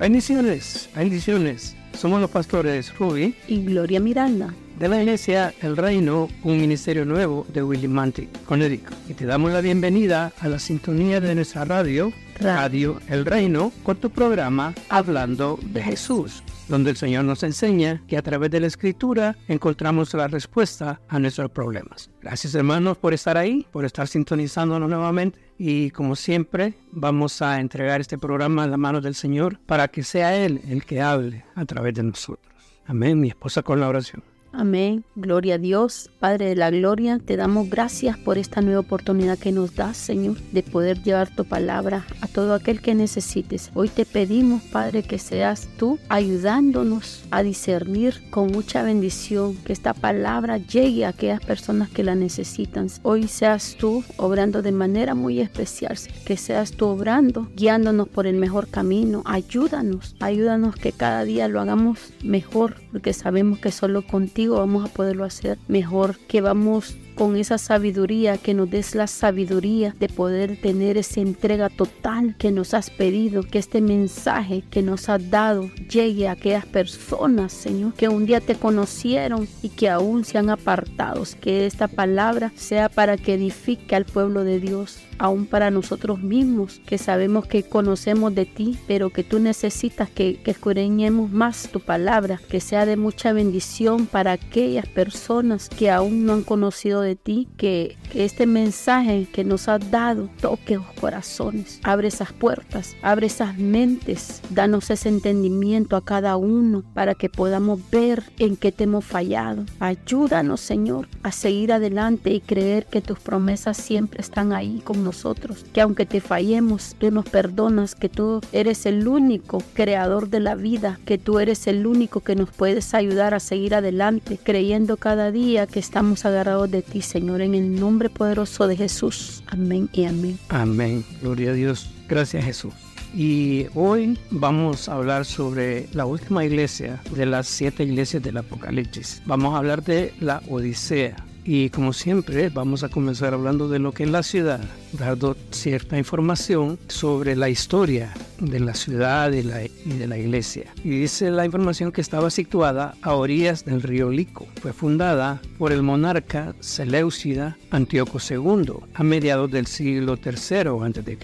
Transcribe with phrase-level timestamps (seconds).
[0.00, 1.76] Bendiciones, bendiciones.
[1.92, 7.46] Somos los pastores Ruby y Gloria Miranda de la iglesia El Reino, un ministerio nuevo
[7.52, 8.96] de William Mantic, Connecticut.
[9.10, 13.98] Y te damos la bienvenida a la sintonía de nuestra radio, Radio El Reino, con
[13.98, 18.68] tu programa Hablando de Jesús donde el Señor nos enseña que a través de la
[18.68, 22.10] Escritura encontramos la respuesta a nuestros problemas.
[22.22, 28.00] Gracias hermanos por estar ahí, por estar sintonizándonos nuevamente y como siempre vamos a entregar
[28.00, 31.64] este programa a la mano del Señor para que sea Él el que hable a
[31.64, 32.54] través de nosotros.
[32.86, 34.22] Amén, mi esposa con la oración.
[34.52, 35.04] Amén.
[35.14, 37.20] Gloria a Dios, Padre de la Gloria.
[37.24, 41.44] Te damos gracias por esta nueva oportunidad que nos das, Señor, de poder llevar tu
[41.44, 43.70] palabra a todo aquel que necesites.
[43.74, 49.94] Hoy te pedimos, Padre, que seas tú ayudándonos a discernir con mucha bendición que esta
[49.94, 52.88] palabra llegue a aquellas personas que la necesitan.
[53.02, 58.36] Hoy seas tú obrando de manera muy especial, que seas tú obrando, guiándonos por el
[58.36, 59.22] mejor camino.
[59.26, 64.92] Ayúdanos, ayúdanos que cada día lo hagamos mejor, porque sabemos que solo contigo vamos a
[64.92, 70.58] poderlo hacer mejor, que vamos con esa sabiduría, que nos des la sabiduría de poder
[70.58, 75.70] tener esa entrega total que nos has pedido, que este mensaje que nos has dado
[75.90, 80.48] llegue a aquellas personas, Señor, que un día te conocieron y que aún se han
[80.48, 86.22] apartado, que esta palabra sea para que edifique al pueblo de Dios aún para nosotros
[86.22, 91.78] mismos, que sabemos que conocemos de ti, pero que tú necesitas que, escudriñemos más tu
[91.78, 97.09] palabra, que sea de mucha bendición para aquellas personas que aún no han conocido de
[97.16, 103.26] ti, que, este mensaje que nos has dado toque los corazones, abre esas puertas, abre
[103.26, 108.84] esas mentes, danos ese entendimiento a cada uno para que podamos ver en qué te
[108.84, 109.64] hemos fallado.
[109.78, 115.64] Ayúdanos, Señor, a seguir adelante y creer que tus promesas siempre están ahí con nosotros,
[115.72, 120.54] que aunque te fallemos, tú nos perdonas, que tú eres el único creador de la
[120.54, 125.30] vida, que tú eres el único que nos puedes ayudar a seguir adelante, creyendo cada
[125.30, 129.42] día que estamos agarrados de ti, Señor, en el nombre poderoso de Jesús.
[129.46, 130.38] Amén y amén.
[130.48, 131.04] Amén.
[131.22, 131.88] Gloria a Dios.
[132.08, 132.74] Gracias Jesús.
[133.14, 139.22] Y hoy vamos a hablar sobre la última iglesia de las siete iglesias del Apocalipsis.
[139.26, 141.16] Vamos a hablar de la Odisea.
[141.52, 144.60] Y como siempre, vamos a comenzar hablando de lo que es la ciudad,
[144.92, 150.72] dando cierta información sobre la historia de la ciudad y, de la iglesia.
[150.84, 154.46] Y dice la información que estaba situada a orillas del río Lico.
[154.62, 161.18] Fue fundada por el monarca Seleucida Antíoco II a mediados del siglo III a.C.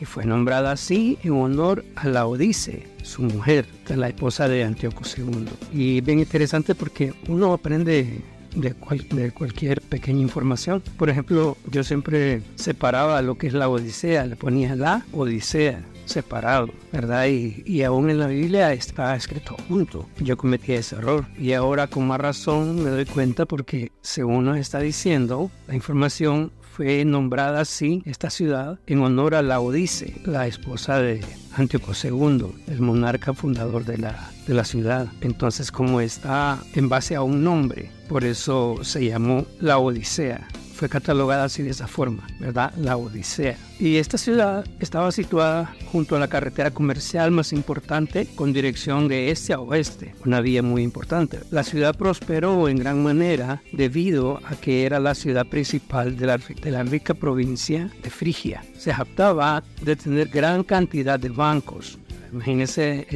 [0.00, 5.02] Y fue nombrada así en honor a la Odise, su mujer, la esposa de Antíoco
[5.16, 5.48] II.
[5.72, 8.22] Y bien interesante porque uno aprende
[8.54, 8.74] de,
[9.10, 10.82] de, cualquier pequeña información.
[10.96, 16.68] Por ejemplo, yo siempre separaba lo que es la Odisea, le ponía la Odisea separado,
[16.92, 17.26] ¿verdad?
[17.26, 20.06] Y, y, aún en la Biblia está escrito junto.
[20.18, 24.58] Yo cometí ese error y ahora con más razón me doy cuenta porque según nos
[24.58, 30.98] está diciendo, la información fue nombrada así, esta ciudad, en honor a Laodice, la esposa
[30.98, 31.24] de
[31.56, 35.06] Antíoco II, el monarca fundador de la, de la ciudad.
[35.20, 40.48] Entonces, como está en base a un nombre, por eso se llamó la Odisea
[40.84, 42.70] fue catalogada así de esa forma, ¿verdad?
[42.76, 43.56] La Odisea.
[43.78, 49.30] Y esta ciudad estaba situada junto a la carretera comercial más importante con dirección de
[49.30, 51.40] este a oeste, una vía muy importante.
[51.50, 56.36] La ciudad prosperó en gran manera debido a que era la ciudad principal de la,
[56.36, 58.62] de la rica provincia de Frigia.
[58.76, 61.98] Se jactaba de tener gran cantidad de bancos,
[62.34, 63.06] Imagínense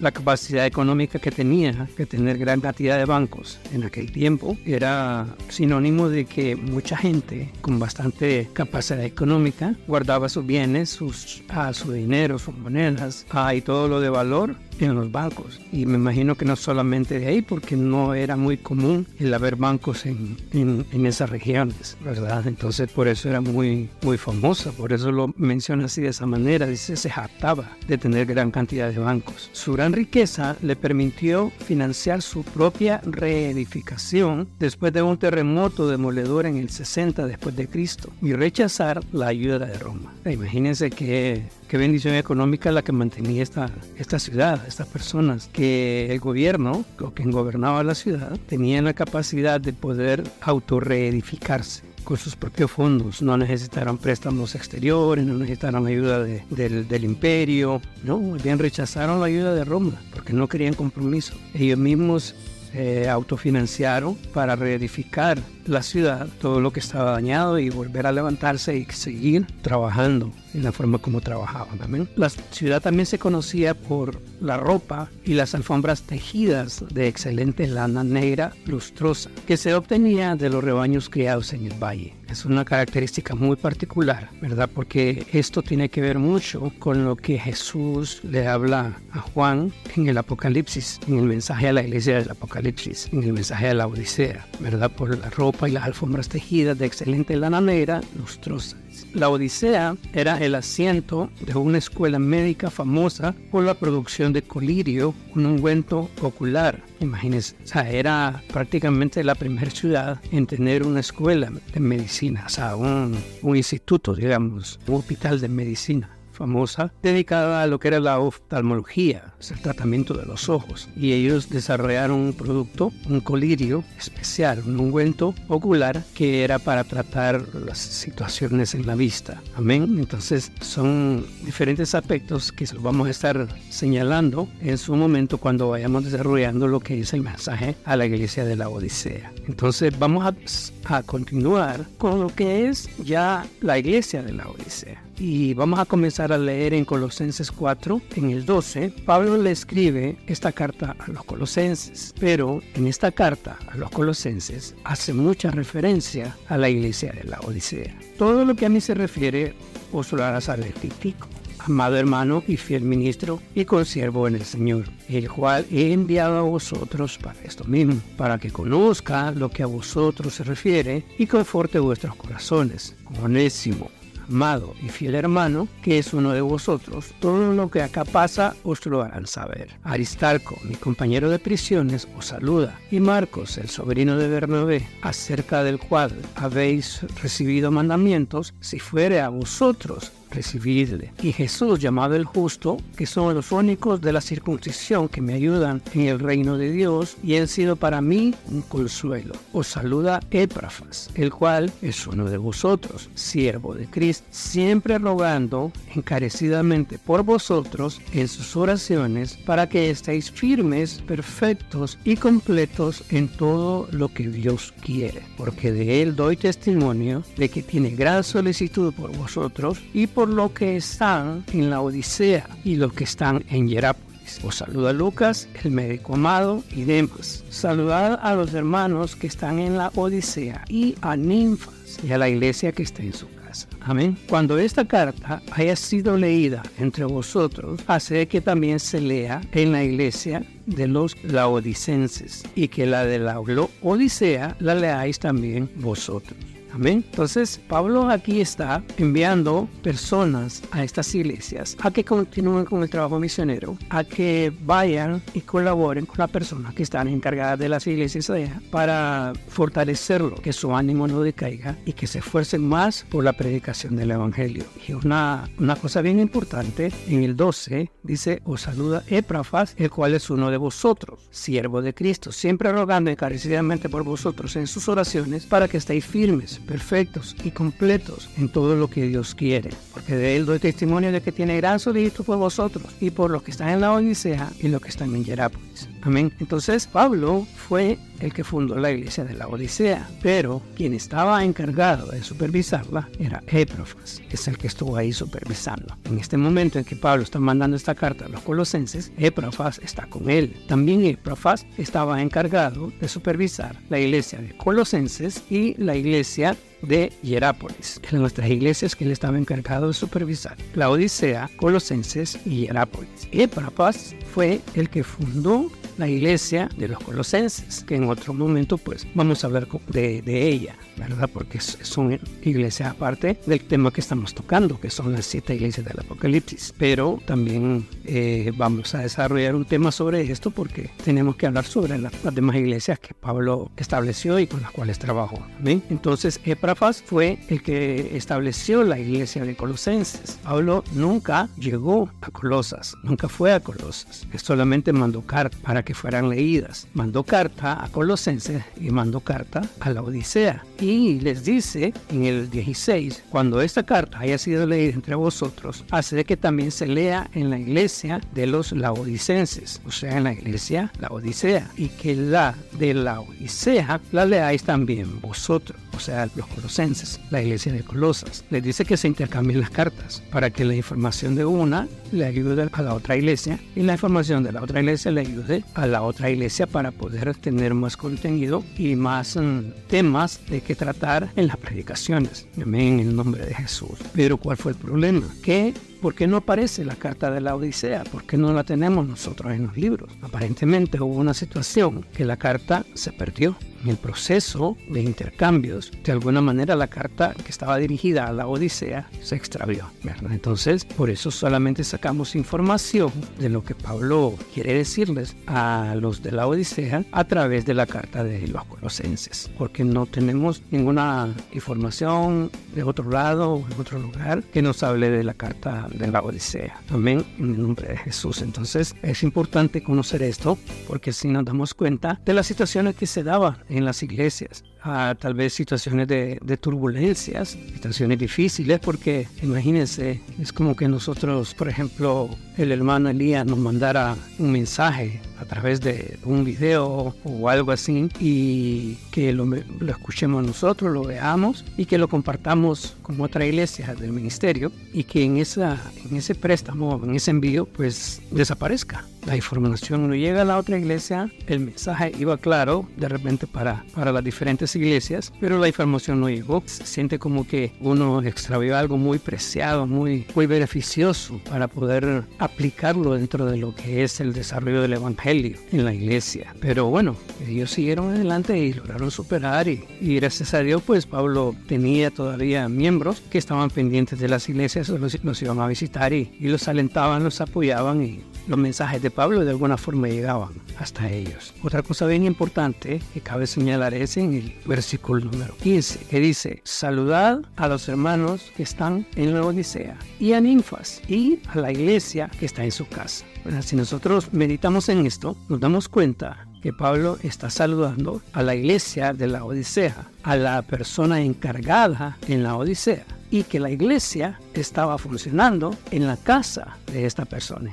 [0.00, 5.26] la capacidad económica que tenía, que tener gran cantidad de bancos en aquel tiempo era
[5.48, 11.92] sinónimo de que mucha gente con bastante capacidad económica guardaba sus bienes, sus, ah, su
[11.92, 15.60] dinero, sus monedas ah, y todo lo de valor en los bancos.
[15.72, 19.56] Y me imagino que no solamente de ahí, porque no era muy común el haber
[19.56, 22.46] bancos en, en, esas regiones, ¿verdad?
[22.46, 26.66] Entonces por eso era muy, muy famosa, por eso lo menciona así de esa manera,
[26.66, 29.50] dice, se jactaba de tener gran cantidad de bancos.
[29.52, 36.56] Su gran riqueza le permitió financiar su propia reedificación después de un terremoto demoledor en
[36.56, 40.12] el 60 después de Cristo y rechazar la ayuda de Roma.
[40.24, 41.42] Imagínense que
[41.74, 47.10] qué bendición económica la que mantenía esta, esta ciudad, estas personas, que el gobierno, o
[47.10, 53.36] quien gobernaba la ciudad, tenían la capacidad de poder autorreedificarse con sus propios fondos, no
[53.36, 59.64] necesitaron préstamos exteriores, no necesitaron ayuda del, del, imperio, no, bien rechazaron la ayuda de
[59.64, 61.34] Roma porque no querían compromiso.
[61.54, 62.36] Ellos mismos
[62.70, 68.76] se autofinanciaron para reedificar la ciudad, todo lo que estaba dañado y volver a levantarse
[68.76, 71.80] y seguir trabajando en la forma como trabajaban.
[71.82, 72.08] Amén.
[72.16, 78.04] La ciudad también se conocía por la ropa y las alfombras tejidas de excelente lana
[78.04, 82.14] negra lustrosa que se obtenía de los rebaños criados en el valle.
[82.28, 84.68] Es una característica muy particular, ¿verdad?
[84.72, 90.08] Porque esto tiene que ver mucho con lo que Jesús le habla a Juan en
[90.08, 93.86] el Apocalipsis, en el mensaje a la iglesia del Apocalipsis, en el mensaje a la
[93.86, 94.90] Odisea, ¿verdad?
[94.90, 98.76] Por la ropa y las alfombras tejidas de excelente lana negra lustrosa.
[99.12, 105.14] La Odisea era el asiento de una escuela médica famosa por la producción de colirio,
[105.34, 106.82] un ungüento ocular.
[107.00, 112.48] Imagínense, o sea, era prácticamente la primera ciudad en tener una escuela de medicina, o
[112.48, 118.00] sea, un, un instituto, digamos, un hospital de medicina famosa dedicada a lo que era
[118.00, 120.88] la oftalmología, el tratamiento de los ojos.
[120.96, 127.42] Y ellos desarrollaron un producto, un colirio especial, un ungüento ocular que era para tratar
[127.54, 129.40] las situaciones en la vista.
[129.56, 129.96] Amén.
[129.98, 136.66] Entonces son diferentes aspectos que vamos a estar señalando en su momento cuando vayamos desarrollando
[136.66, 139.32] lo que es el mensaje a la iglesia de la Odisea.
[139.46, 145.03] Entonces vamos a, a continuar con lo que es ya la iglesia de la Odisea
[145.18, 148.92] y vamos a comenzar a leer en Colosenses 4, en el 12.
[149.04, 154.74] Pablo le escribe esta carta a los colosenses, pero en esta carta a los colosenses
[154.84, 157.96] hace mucha referencia a la iglesia de la Odisea.
[158.18, 159.54] Todo lo que a mí se refiere
[159.92, 161.28] os lo hará saber Titico
[161.66, 166.42] amado hermano y fiel ministro y consiervo en el Señor, el cual he enviado a
[166.42, 171.78] vosotros para esto mismo, para que conozca lo que a vosotros se refiere y conforte
[171.78, 172.94] vuestros corazones.
[173.22, 173.90] Onésimo
[174.28, 178.84] amado y fiel hermano, que es uno de vosotros, todo lo que acá pasa os
[178.86, 179.68] lo harán saber.
[179.82, 185.78] Aristarco, mi compañero de prisiones, os saluda, y Marcos, el sobrino de Bernabé, acerca del
[185.78, 191.12] cual habéis recibido mandamientos, si fuere a vosotros recibirle.
[191.22, 195.82] Y Jesús, llamado el justo, que son los únicos de la circuncisión que me ayudan
[195.94, 199.34] en el reino de Dios y han sido para mí un consuelo.
[199.52, 206.98] Os saluda Éprafas, el cual es uno de vosotros, siervo de Cristo, siempre rogando encarecidamente
[206.98, 214.08] por vosotros en sus oraciones para que estéis firmes, perfectos y completos en todo lo
[214.08, 219.78] que Dios quiere, porque de él doy testimonio de que tiene gran solicitud por vosotros
[219.92, 224.40] y por lo que están en la Odisea y los que están en Hierápolis.
[224.42, 227.44] Os saluda Lucas, el médico amado, y demás.
[227.50, 232.28] Saludad a los hermanos que están en la Odisea y a Ninfas y a la
[232.28, 233.68] iglesia que está en su casa.
[233.80, 234.16] Amén.
[234.28, 239.84] Cuando esta carta haya sido leída entre vosotros, hace que también se lea en la
[239.84, 246.53] iglesia de los laodicenses y que la de la Odisea la leáis también vosotros.
[246.82, 253.18] Entonces, Pablo aquí está enviando personas a estas iglesias a que continúen con el trabajo
[253.18, 258.30] misionero, a que vayan y colaboren con las personas que están encargadas de las iglesias
[258.70, 263.96] para fortalecerlo, que su ánimo no decaiga y que se esfuercen más por la predicación
[263.96, 264.64] del evangelio.
[264.86, 270.14] Y una, una cosa bien importante, en el 12 dice, os saluda Eprafas, el cual
[270.14, 275.46] es uno de vosotros, siervo de Cristo, siempre rogando encarecidamente por vosotros en sus oraciones
[275.46, 280.36] para que estéis firmes perfectos y completos en todo lo que Dios quiere, porque de
[280.36, 283.68] Él doy testimonio de que tiene gran solicitud por vosotros y por los que están
[283.68, 285.88] en la Odisea y los que están en Jerápolis.
[286.04, 286.32] Amén.
[286.38, 292.06] Entonces Pablo fue el que fundó la iglesia de la Odisea, pero quien estaba encargado
[292.06, 295.96] de supervisarla era Éprofas, es el que estuvo ahí supervisando.
[296.04, 300.06] En este momento en que Pablo está mandando esta carta a los colosenses, Éprofas está
[300.06, 300.54] con él.
[300.68, 308.00] También Éprofas estaba encargado de supervisar la iglesia de Colosenses y la iglesia de Hierápolis,
[308.10, 313.28] en nuestras iglesias que él estaba encargado de supervisar, la Odisea, Colosenses y Hierápolis.
[313.32, 319.06] Éprofas fue el que fundó la iglesia de los colosenses, que en otro momento pues
[319.14, 321.28] vamos a hablar de, de ella, ¿verdad?
[321.32, 326.00] Porque son iglesias aparte del tema que estamos tocando, que son las siete iglesias del
[326.00, 326.74] Apocalipsis.
[326.78, 331.98] Pero también eh, vamos a desarrollar un tema sobre esto porque tenemos que hablar sobre
[331.98, 335.44] las, demás iglesias que Pablo estableció y con las cuales trabajó.
[335.60, 335.82] ¿bien?
[335.90, 340.38] Entonces, Eprafas fue el que estableció la iglesia de Colosenses.
[340.42, 344.26] Pablo nunca llegó a Colosas, nunca fue a Colosas.
[344.36, 346.86] Solamente mandó carta para que fueran leídas.
[346.94, 350.64] Mandó carta a Colosenses y mandó carta a la Odisea.
[350.80, 356.16] Y les dice en el 16, cuando esta carta haya sido leída entre vosotros, hace
[356.16, 360.32] de que también se lea en la iglesia de los laodicenses, o sea, en la
[360.32, 366.28] iglesia la Odisea, y que la de la Odisea la leáis también vosotros o sea,
[366.34, 368.44] los colosenses, la iglesia de Colosas.
[368.50, 372.68] Les dice que se intercambien las cartas para que la información de una le ayude
[372.72, 376.02] a la otra iglesia y la información de la otra iglesia le ayude a la
[376.02, 381.48] otra iglesia para poder tener más contenido y más mm, temas de que tratar en
[381.48, 382.46] las predicaciones.
[382.60, 383.98] Amén, en el nombre de Jesús.
[384.14, 385.26] Pero ¿cuál fue el problema?
[385.42, 385.74] Que
[386.04, 388.04] ¿Por qué no aparece la carta de la Odisea?
[388.04, 390.12] ¿Por qué no la tenemos nosotros en los libros?
[390.20, 396.12] Aparentemente hubo una situación que la carta se perdió en el proceso de intercambios, de
[396.12, 399.90] alguna manera la carta que estaba dirigida a la Odisea se extravió.
[400.30, 406.32] Entonces, por eso solamente sacamos información de lo que Pablo quiere decirles a los de
[406.32, 412.50] la Odisea a través de la carta de los colosenses, porque no tenemos ninguna información
[412.74, 416.22] de otro lado o en otro lugar que nos hable de la carta de la
[416.22, 416.80] Odisea.
[416.90, 418.40] Amén, en el nombre de Jesús.
[418.40, 423.22] Entonces, es importante conocer esto, porque si nos damos cuenta de las situaciones que se
[423.22, 430.52] daban en las iglesias, a tal vez situaciones de, turbulencias, situaciones difíciles, porque imagínense, es
[430.52, 436.18] como que nosotros, por ejemplo, el hermano Elías nos mandara un mensaje a través de
[436.24, 441.98] un video o algo así y que lo, lo escuchemos nosotros, lo veamos y que
[441.98, 447.14] lo compartamos con otra iglesia del ministerio y que en, esa, en ese préstamo, en
[447.14, 449.04] ese envío, pues desaparezca.
[449.26, 453.84] La información no llega a la otra iglesia, el mensaje iba claro de repente para,
[453.94, 456.62] para las diferentes iglesias, pero la información no llegó.
[456.66, 463.14] Se siente como que uno extravió algo muy preciado, muy, muy beneficioso para poder aplicarlo
[463.14, 466.54] dentro de lo que es el desarrollo del evangelio en la iglesia.
[466.60, 467.16] Pero bueno,
[467.46, 472.68] ellos siguieron adelante y lograron superar y, y gracias a Dios pues Pablo tenía todavía
[472.68, 476.68] miembros que estaban pendientes de las iglesias, los, los iban a visitar y, y los
[476.68, 481.54] alentaban, los apoyaban y los mensajes de Pablo de alguna forma llegaban hasta ellos.
[481.62, 486.60] Otra cosa bien importante que cabe señalar es en el versículo número 15, que dice,
[486.64, 491.72] saludad a los hermanos que están en la Odisea y a ninfas y a la
[491.72, 493.24] iglesia que está en su casa.
[493.44, 498.54] Bueno, si nosotros meditamos en esto, nos damos cuenta que Pablo está saludando a la
[498.54, 504.40] iglesia de la Odisea, a la persona encargada en la Odisea, y que la iglesia
[504.54, 507.70] estaba funcionando en la casa de esta persona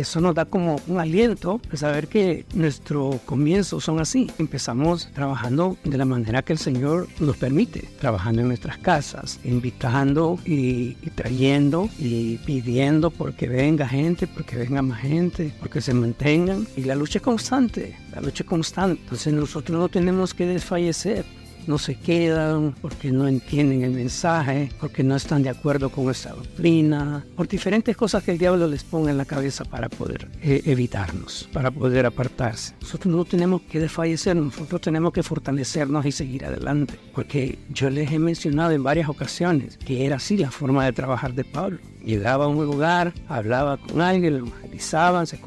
[0.00, 4.30] eso nos da como un aliento de saber que nuestros comienzos son así.
[4.38, 10.38] Empezamos trabajando de la manera que el Señor nos permite, trabajando en nuestras casas, invitando
[10.44, 16.66] y, y trayendo y pidiendo porque venga gente, porque venga más gente, porque se mantengan.
[16.76, 19.00] Y la lucha es constante, la lucha es constante.
[19.02, 21.24] Entonces nosotros no tenemos que desfallecer
[21.66, 26.30] no se quedan, porque no entienden el mensaje, porque no están de acuerdo con esta
[26.30, 30.62] doctrina, por diferentes cosas que el diablo les pone en la cabeza para poder eh,
[30.66, 32.74] evitarnos, para poder apartarse.
[32.80, 38.10] Nosotros no tenemos que desfallecer, nosotros tenemos que fortalecernos y seguir adelante, porque yo les
[38.10, 41.78] he mencionado en varias ocasiones que era así la forma de trabajar de Pablo.
[42.04, 45.38] Llegaba a un lugar, hablaba con alguien, lo evangelizaban, se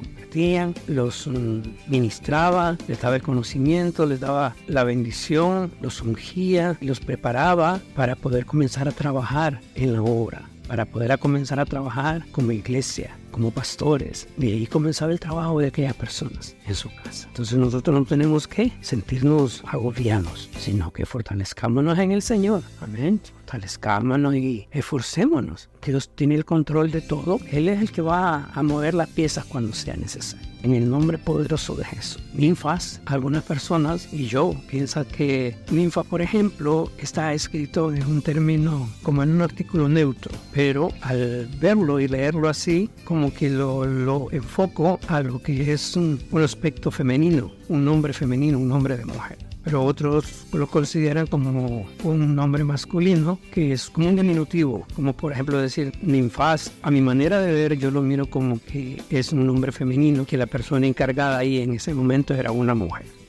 [0.88, 7.80] los mm, ministraba, les daba el conocimiento, les daba la bendición, los ungía, los preparaba
[7.96, 13.16] para poder comenzar a trabajar en la obra, para poder comenzar a trabajar como iglesia,
[13.34, 14.30] como pastores.
[14.38, 17.28] Y ahí comenzaba el trabajo de aquellas personas en su casa.
[17.28, 22.62] Entonces nosotros no tenemos que sentirnos agobiados, sino que fortalezcámonos en el Señor.
[22.80, 23.20] Amén.
[23.40, 25.70] Fortalezcámonos y esforcémonos.
[25.86, 27.40] Dios tiene el control de todo.
[27.52, 31.18] Él es el que va a mover las piezas cuando sea necesario en el nombre
[31.18, 32.24] poderoso de Jesús.
[32.34, 38.90] Ninfas, algunas personas y yo piensan que ninfa, por ejemplo, está escrito en un término
[39.04, 44.32] como en un artículo neutro, pero al verlo y leerlo así, como que lo, lo
[44.32, 49.06] enfoco a lo que es un, un aspecto femenino, un nombre femenino, un nombre de
[49.06, 55.14] mujer pero otros lo consideran como un nombre masculino que es como un diminutivo, como
[55.14, 56.72] por ejemplo decir ninfas.
[56.82, 60.38] A mi manera de ver, yo lo miro como que es un nombre femenino, que
[60.38, 63.23] la persona encargada ahí en ese momento era una mujer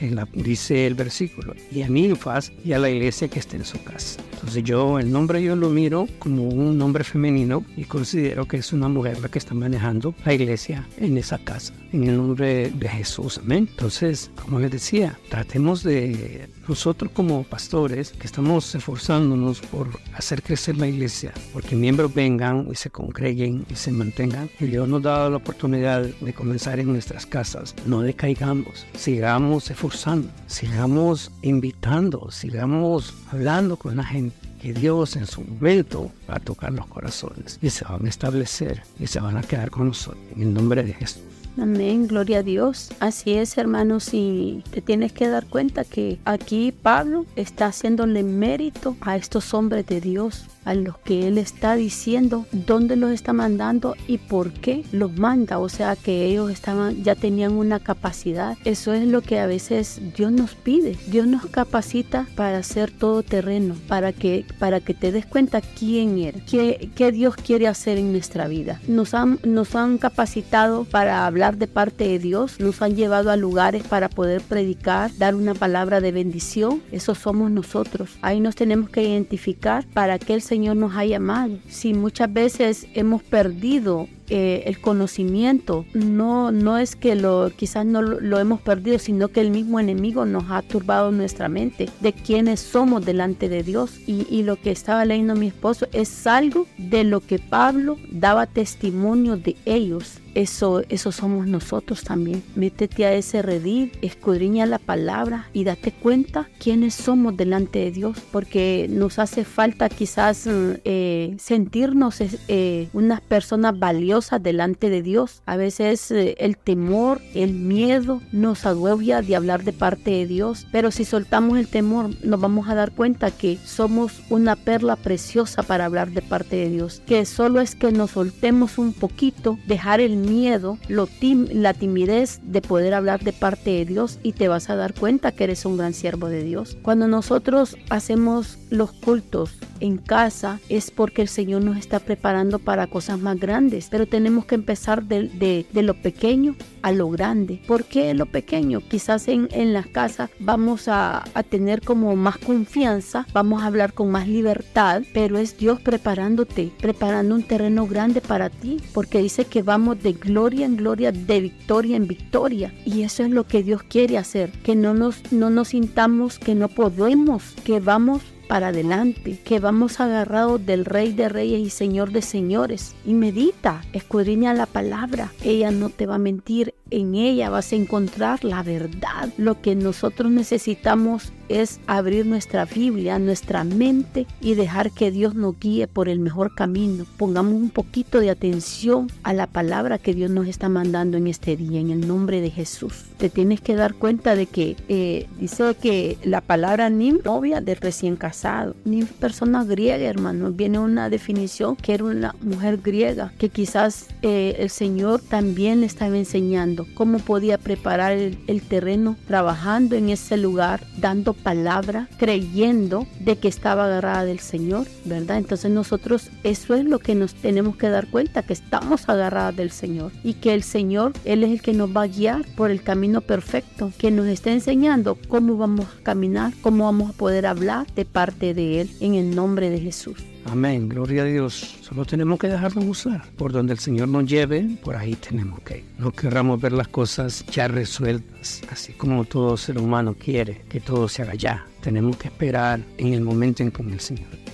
[0.00, 3.82] porque dice el versículo, y a ninfas y a la iglesia que esté en su
[3.82, 4.20] casa.
[4.32, 8.72] Entonces yo el nombre yo lo miro como un nombre femenino y considero que es
[8.72, 12.88] una mujer la que está manejando la iglesia en esa casa, en el nombre de
[12.88, 13.38] Jesús.
[13.38, 13.68] Amén.
[13.70, 20.76] Entonces, como les decía, tratemos de nosotros como pastores que estamos esforzándonos por hacer crecer
[20.76, 25.30] la iglesia, porque miembros vengan y se congreguen y se mantengan, y Dios nos dado
[25.30, 33.76] la oportunidad de comenzar en nuestras casas, no decaigamos, sigamos esforzando, sigamos invitando, sigamos hablando
[33.76, 37.84] con la gente que Dios en su momento va a tocar los corazones y se
[37.84, 41.39] van a establecer y se van a quedar con nosotros en el nombre de Jesús.
[41.60, 42.90] Amén, gloria a Dios.
[43.00, 48.96] Así es, hermanos, y te tienes que dar cuenta que aquí Pablo está haciéndole mérito
[49.02, 53.96] a estos hombres de Dios a los que Él está diciendo dónde los está mandando
[54.06, 55.58] y por qué los manda.
[55.58, 58.56] O sea que ellos estaban, ya tenían una capacidad.
[58.64, 60.96] Eso es lo que a veces Dios nos pide.
[61.08, 66.18] Dios nos capacita para hacer todo terreno, para que, para que te des cuenta quién
[66.18, 68.80] eres, qué, qué Dios quiere hacer en nuestra vida.
[68.86, 73.36] Nos han, nos han capacitado para hablar de parte de Dios, nos han llevado a
[73.36, 76.82] lugares para poder predicar, dar una palabra de bendición.
[76.92, 78.10] Eso somos nosotros.
[78.22, 81.58] Ahí nos tenemos que identificar para que el Señor nos ha llamado.
[81.68, 88.00] Si muchas veces hemos perdido eh, el conocimiento no, no es que lo, quizás no
[88.00, 92.60] lo, hemos perdido, sino que el mismo enemigo nos ha turbado nuestra mente de quiénes
[92.60, 93.98] somos delante de Dios.
[94.06, 99.36] Y, lo que estaba leyendo mi esposo es algo de lo que Pablo daba testimonio
[99.36, 100.18] de ellos.
[100.34, 102.42] Eso, eso somos nosotros también.
[102.54, 108.16] Métete a ese redil, escudriña la palabra y date cuenta quiénes somos delante de Dios,
[108.30, 115.42] porque nos hace falta quizás eh, sentirnos eh, unas personas valiosas delante de Dios.
[115.46, 120.66] A veces eh, el temor, el miedo nos agobia de hablar de parte de Dios,
[120.70, 125.62] pero si soltamos el temor nos vamos a dar cuenta que somos una perla preciosa
[125.62, 130.00] para hablar de parte de Dios, que solo es que nos soltemos un poquito, dejar
[130.00, 131.08] el miedo, lo
[131.52, 135.32] la timidez de poder hablar de parte de Dios y te vas a dar cuenta
[135.32, 136.76] que eres un gran siervo de Dios.
[136.82, 142.86] Cuando nosotros hacemos los cultos en casa es porque el Señor nos está preparando para
[142.86, 147.60] cosas más grandes, pero tenemos que empezar de, lo pequeño a lo grande.
[147.66, 148.80] ¿Por qué lo pequeño?
[148.80, 153.92] Quizás en, en las casas vamos a, a, tener como más confianza, vamos a hablar
[153.92, 159.44] con más libertad, pero es Dios preparándote, preparando un terreno grande para ti, porque dice
[159.44, 162.74] que vamos de gloria en gloria, de victoria en victoria.
[162.84, 166.54] Y eso es lo que Dios quiere hacer, que no nos, no nos sintamos que
[166.54, 172.10] no podemos, que vamos para adelante, que vamos agarrados del Rey de Reyes y Señor
[172.10, 172.96] de Señores.
[173.06, 175.32] Y medita, escudriña la palabra.
[175.44, 179.28] Ella no te va a mentir, en ella vas a encontrar la verdad.
[179.38, 185.58] Lo que nosotros necesitamos es abrir nuestra Biblia, nuestra mente y dejar que Dios nos
[185.58, 187.06] guíe por el mejor camino.
[187.16, 191.56] Pongamos un poquito de atención a la palabra que Dios nos está mandando en este
[191.56, 193.04] día, en el nombre de Jesús.
[193.18, 197.74] Te tienes que dar cuenta de que eh, dice que la palabra nim, novia de
[197.74, 198.39] recién casado,
[198.84, 200.52] ni persona griega, hermano.
[200.52, 205.86] Viene una definición que era una mujer griega, que quizás eh, el Señor también le
[205.86, 213.36] estaba enseñando cómo podía preparar el, terreno trabajando en ese lugar, dando palabra, creyendo de
[213.36, 215.38] que estaba agarrada del Señor, ¿verdad?
[215.38, 219.70] Entonces nosotros eso es lo que nos tenemos que dar cuenta, que estamos agarradas del
[219.70, 222.82] Señor y que el Señor, Él es el que nos va a guiar por el
[222.82, 227.86] camino perfecto, que nos está enseñando cómo vamos a caminar, cómo vamos a poder hablar
[227.94, 230.18] de parte de Él en el nombre de Jesús.
[230.46, 231.78] Amén, gloria a Dios.
[231.82, 233.28] Solo tenemos que dejarnos usar.
[233.36, 235.84] Por donde el Señor nos lleve, por ahí tenemos que ir.
[235.98, 241.08] No querramos ver las cosas ya resueltas, así como todo ser humano quiere que todo
[241.08, 241.66] se haga ya.
[241.82, 244.50] Tenemos que esperar en el momento en que el Señor está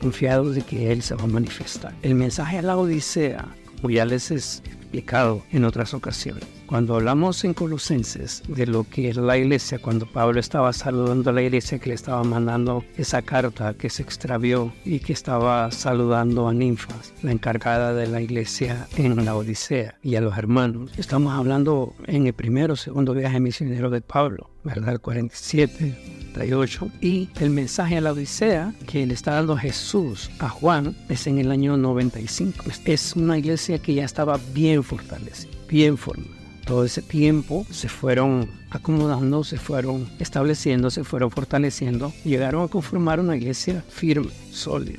[0.00, 1.94] confiados de que Él se va a manifestar.
[2.02, 7.44] El mensaje a la Odisea, como ya les he explicado en otras ocasiones, cuando hablamos
[7.44, 11.78] en Colosenses de lo que es la iglesia, cuando Pablo estaba saludando a la iglesia
[11.78, 17.12] que le estaba mandando esa carta que se extravió y que estaba saludando a Ninfas,
[17.22, 22.26] la encargada de la iglesia en la Odisea, y a los hermanos, estamos hablando en
[22.26, 24.94] el primero o segundo viaje misionero de Pablo, ¿verdad?
[24.94, 25.94] El 47,
[26.34, 26.90] 38.
[27.00, 31.38] Y el mensaje a la Odisea que le está dando Jesús a Juan es en
[31.38, 32.64] el año 95.
[32.84, 36.35] Es una iglesia que ya estaba bien fortalecida, bien formada
[36.66, 43.20] todo ese tiempo se fueron acomodando, se fueron estableciendo, se fueron fortaleciendo, llegaron a conformar
[43.20, 44.98] una iglesia firme, sólida.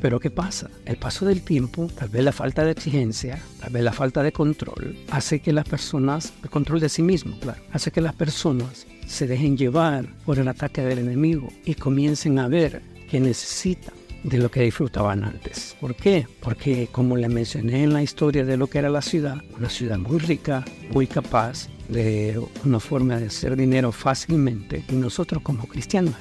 [0.00, 0.70] Pero ¿qué pasa?
[0.84, 4.32] El paso del tiempo, tal vez la falta de exigencia, tal vez la falta de
[4.32, 8.86] control, hace que las personas, el control de sí mismo, claro, hace que las personas
[9.06, 13.97] se dejen llevar por el ataque del enemigo y comiencen a ver que necesitan
[14.28, 15.76] de lo que disfrutaban antes.
[15.80, 16.26] ¿Por qué?
[16.40, 19.98] Porque como le mencioné en la historia de lo que era la ciudad, una ciudad
[19.98, 26.14] muy rica, muy capaz, de una forma de hacer dinero fácilmente y nosotros como cristianos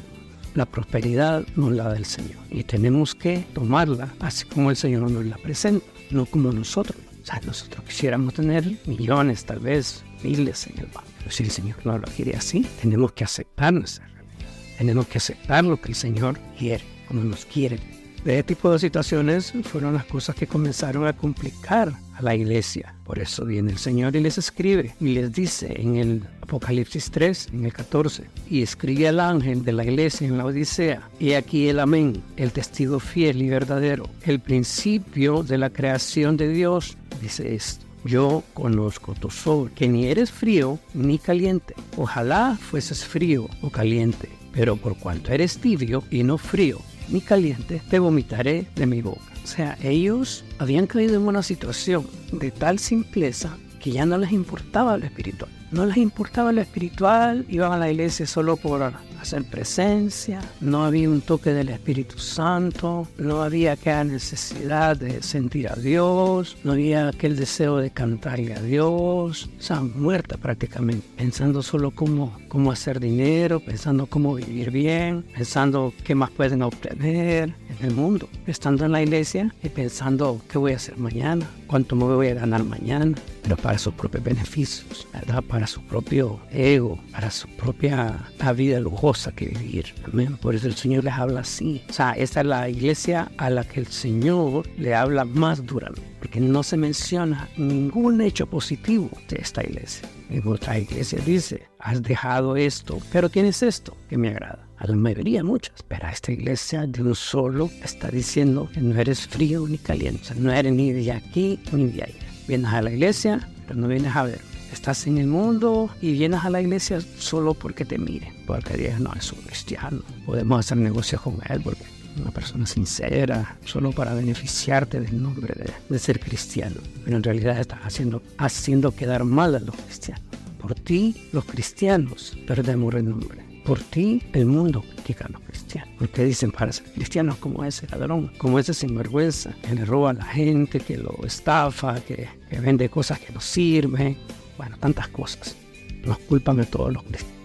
[0.55, 5.11] la prosperidad nos la da el Señor y tenemos que tomarla así como el Señor
[5.11, 6.97] nos la presenta, no como nosotros.
[7.21, 11.09] O sea, nosotros quisiéramos tener millones, tal vez miles en el banco.
[11.19, 14.51] Pero si el Señor no lo quiere así, tenemos que aceptar nuestra realidad.
[14.77, 17.79] Tenemos que aceptar lo que el Señor quiere, como nos quiere
[18.27, 22.93] de este tipo de situaciones fueron las cosas que comenzaron a complicar a la iglesia.
[23.05, 27.51] Por eso viene el Señor y les escribe y les dice en el Apocalipsis 3,
[27.53, 31.69] en el 14, y escribe al ángel de la iglesia en la Odisea, y aquí
[31.69, 37.55] el amén, el testigo fiel y verdadero, el principio de la creación de Dios, dice
[37.55, 37.85] esto.
[38.03, 41.75] Yo conozco tu sol, que ni eres frío ni caliente.
[41.95, 47.81] Ojalá fueses frío o caliente, pero por cuanto eres tibio y no frío ni caliente,
[47.89, 49.21] te vomitaré de mi boca.
[49.43, 54.31] O sea, ellos habían caído en una situación de tal simpleza que ya no les
[54.31, 55.49] importaba lo espiritual.
[55.71, 58.81] No les importaba lo espiritual, iban a la iglesia solo por
[59.27, 65.67] hacer presencia, no había un toque del Espíritu Santo, no había aquella necesidad de sentir
[65.67, 71.61] a Dios, no había aquel deseo de cantarle a Dios, o sea, muerta prácticamente, pensando
[71.61, 77.85] solo cómo, cómo hacer dinero, pensando cómo vivir bien, pensando qué más pueden obtener en
[77.85, 82.05] el mundo, estando en la iglesia y pensando qué voy a hacer mañana, cuánto me
[82.05, 85.43] voy a ganar mañana, pero para sus propios beneficios, ¿verdad?
[85.43, 89.93] para su propio ego, para su propia vida lujosa que vivir.
[90.05, 90.37] Amén.
[90.37, 91.81] Por eso el Señor les habla así.
[91.89, 96.01] O sea, esta es la iglesia a la que el Señor le habla más duramente,
[96.19, 100.07] porque no se menciona ningún hecho positivo de esta iglesia.
[100.29, 104.95] En otra iglesia dice, has dejado esto, pero tienes esto que me agrada a la
[104.95, 109.67] mayoría, muchas, pero a esta iglesia de un solo está diciendo que no eres frío
[109.67, 112.25] ni caliente, no eres ni de aquí ni de allá.
[112.47, 114.46] Vienes a la iglesia, pero no vienes a ver.
[114.71, 118.99] Estás en el mundo y vienes a la iglesia solo porque te miren, porque digas,
[118.99, 123.91] no, es un cristiano, podemos hacer negocios con él porque es una persona sincera, solo
[123.91, 126.77] para beneficiarte del nombre de, de ser cristiano.
[127.03, 130.23] Pero en realidad estás haciendo, haciendo quedar mal a los cristianos.
[130.59, 135.89] Por ti, los cristianos perdemos el nombre por ti el mundo critica a los cristianos.
[135.99, 140.13] Porque dicen para ser cristianos como ese ladrón, como ese sinvergüenza, que le roba a
[140.13, 144.17] la gente, que lo estafa, que, que vende cosas que no sirven.
[144.57, 145.55] Bueno, tantas cosas.
[146.03, 147.36] Nos culpan a todos los cristianos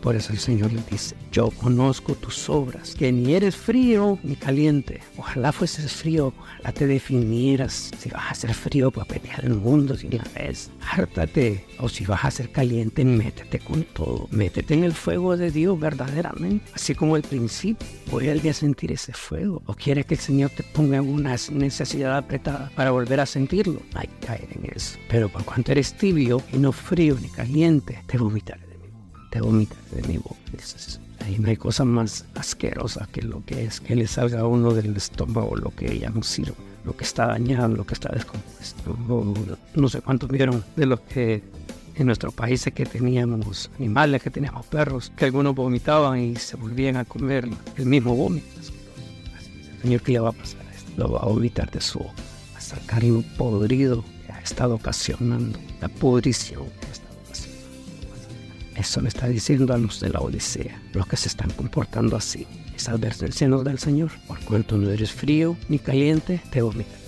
[0.00, 4.36] por eso el Señor le dice, yo conozco tus obras, que ni eres frío ni
[4.36, 5.00] caliente.
[5.16, 7.90] Ojalá fueses frío, ojalá te definieras.
[7.98, 10.70] Si vas a ser frío, pues pelear el mundo si la vez.
[10.80, 11.64] Hártate.
[11.78, 14.28] O si vas a ser caliente, métete con todo.
[14.30, 16.64] Métete en el fuego de Dios verdaderamente.
[16.74, 17.86] Así como el principio.
[18.10, 19.62] Voy a sentir ese fuego.
[19.66, 23.80] ¿O quieres que el Señor te ponga en una necesidad apretada para volver a sentirlo?
[23.94, 24.98] Hay que caer en eso.
[25.08, 28.63] Pero por cuanto eres tibio y no frío ni caliente, te vomitaré
[29.34, 30.36] te vomita de mi boca.
[31.18, 34.72] Ahí no hay cosa más asquerosa que lo que es que le salga a uno
[34.72, 38.96] del estómago lo que ya no sirve, lo que está dañado, lo que está descompuesto.
[39.74, 41.42] No sé cuántos vieron de los que
[41.96, 46.96] en nuestro país que teníamos animales, que teníamos perros, que algunos vomitaban y se volvían
[46.96, 48.46] a comer el mismo vómito.
[49.82, 50.60] Señor, ¿qué le va a pasar?
[50.96, 52.22] Lo va a vomitar de su boca,
[52.56, 56.62] a sacar un podrido que ha estado ocasionando la pudrición
[58.76, 62.46] eso le está diciendo a los de la Odisea, los que se están comportando así.
[62.74, 64.10] Es advertencia del Señor.
[64.26, 66.98] Por cuanto no eres frío ni caliente, te vomitaré.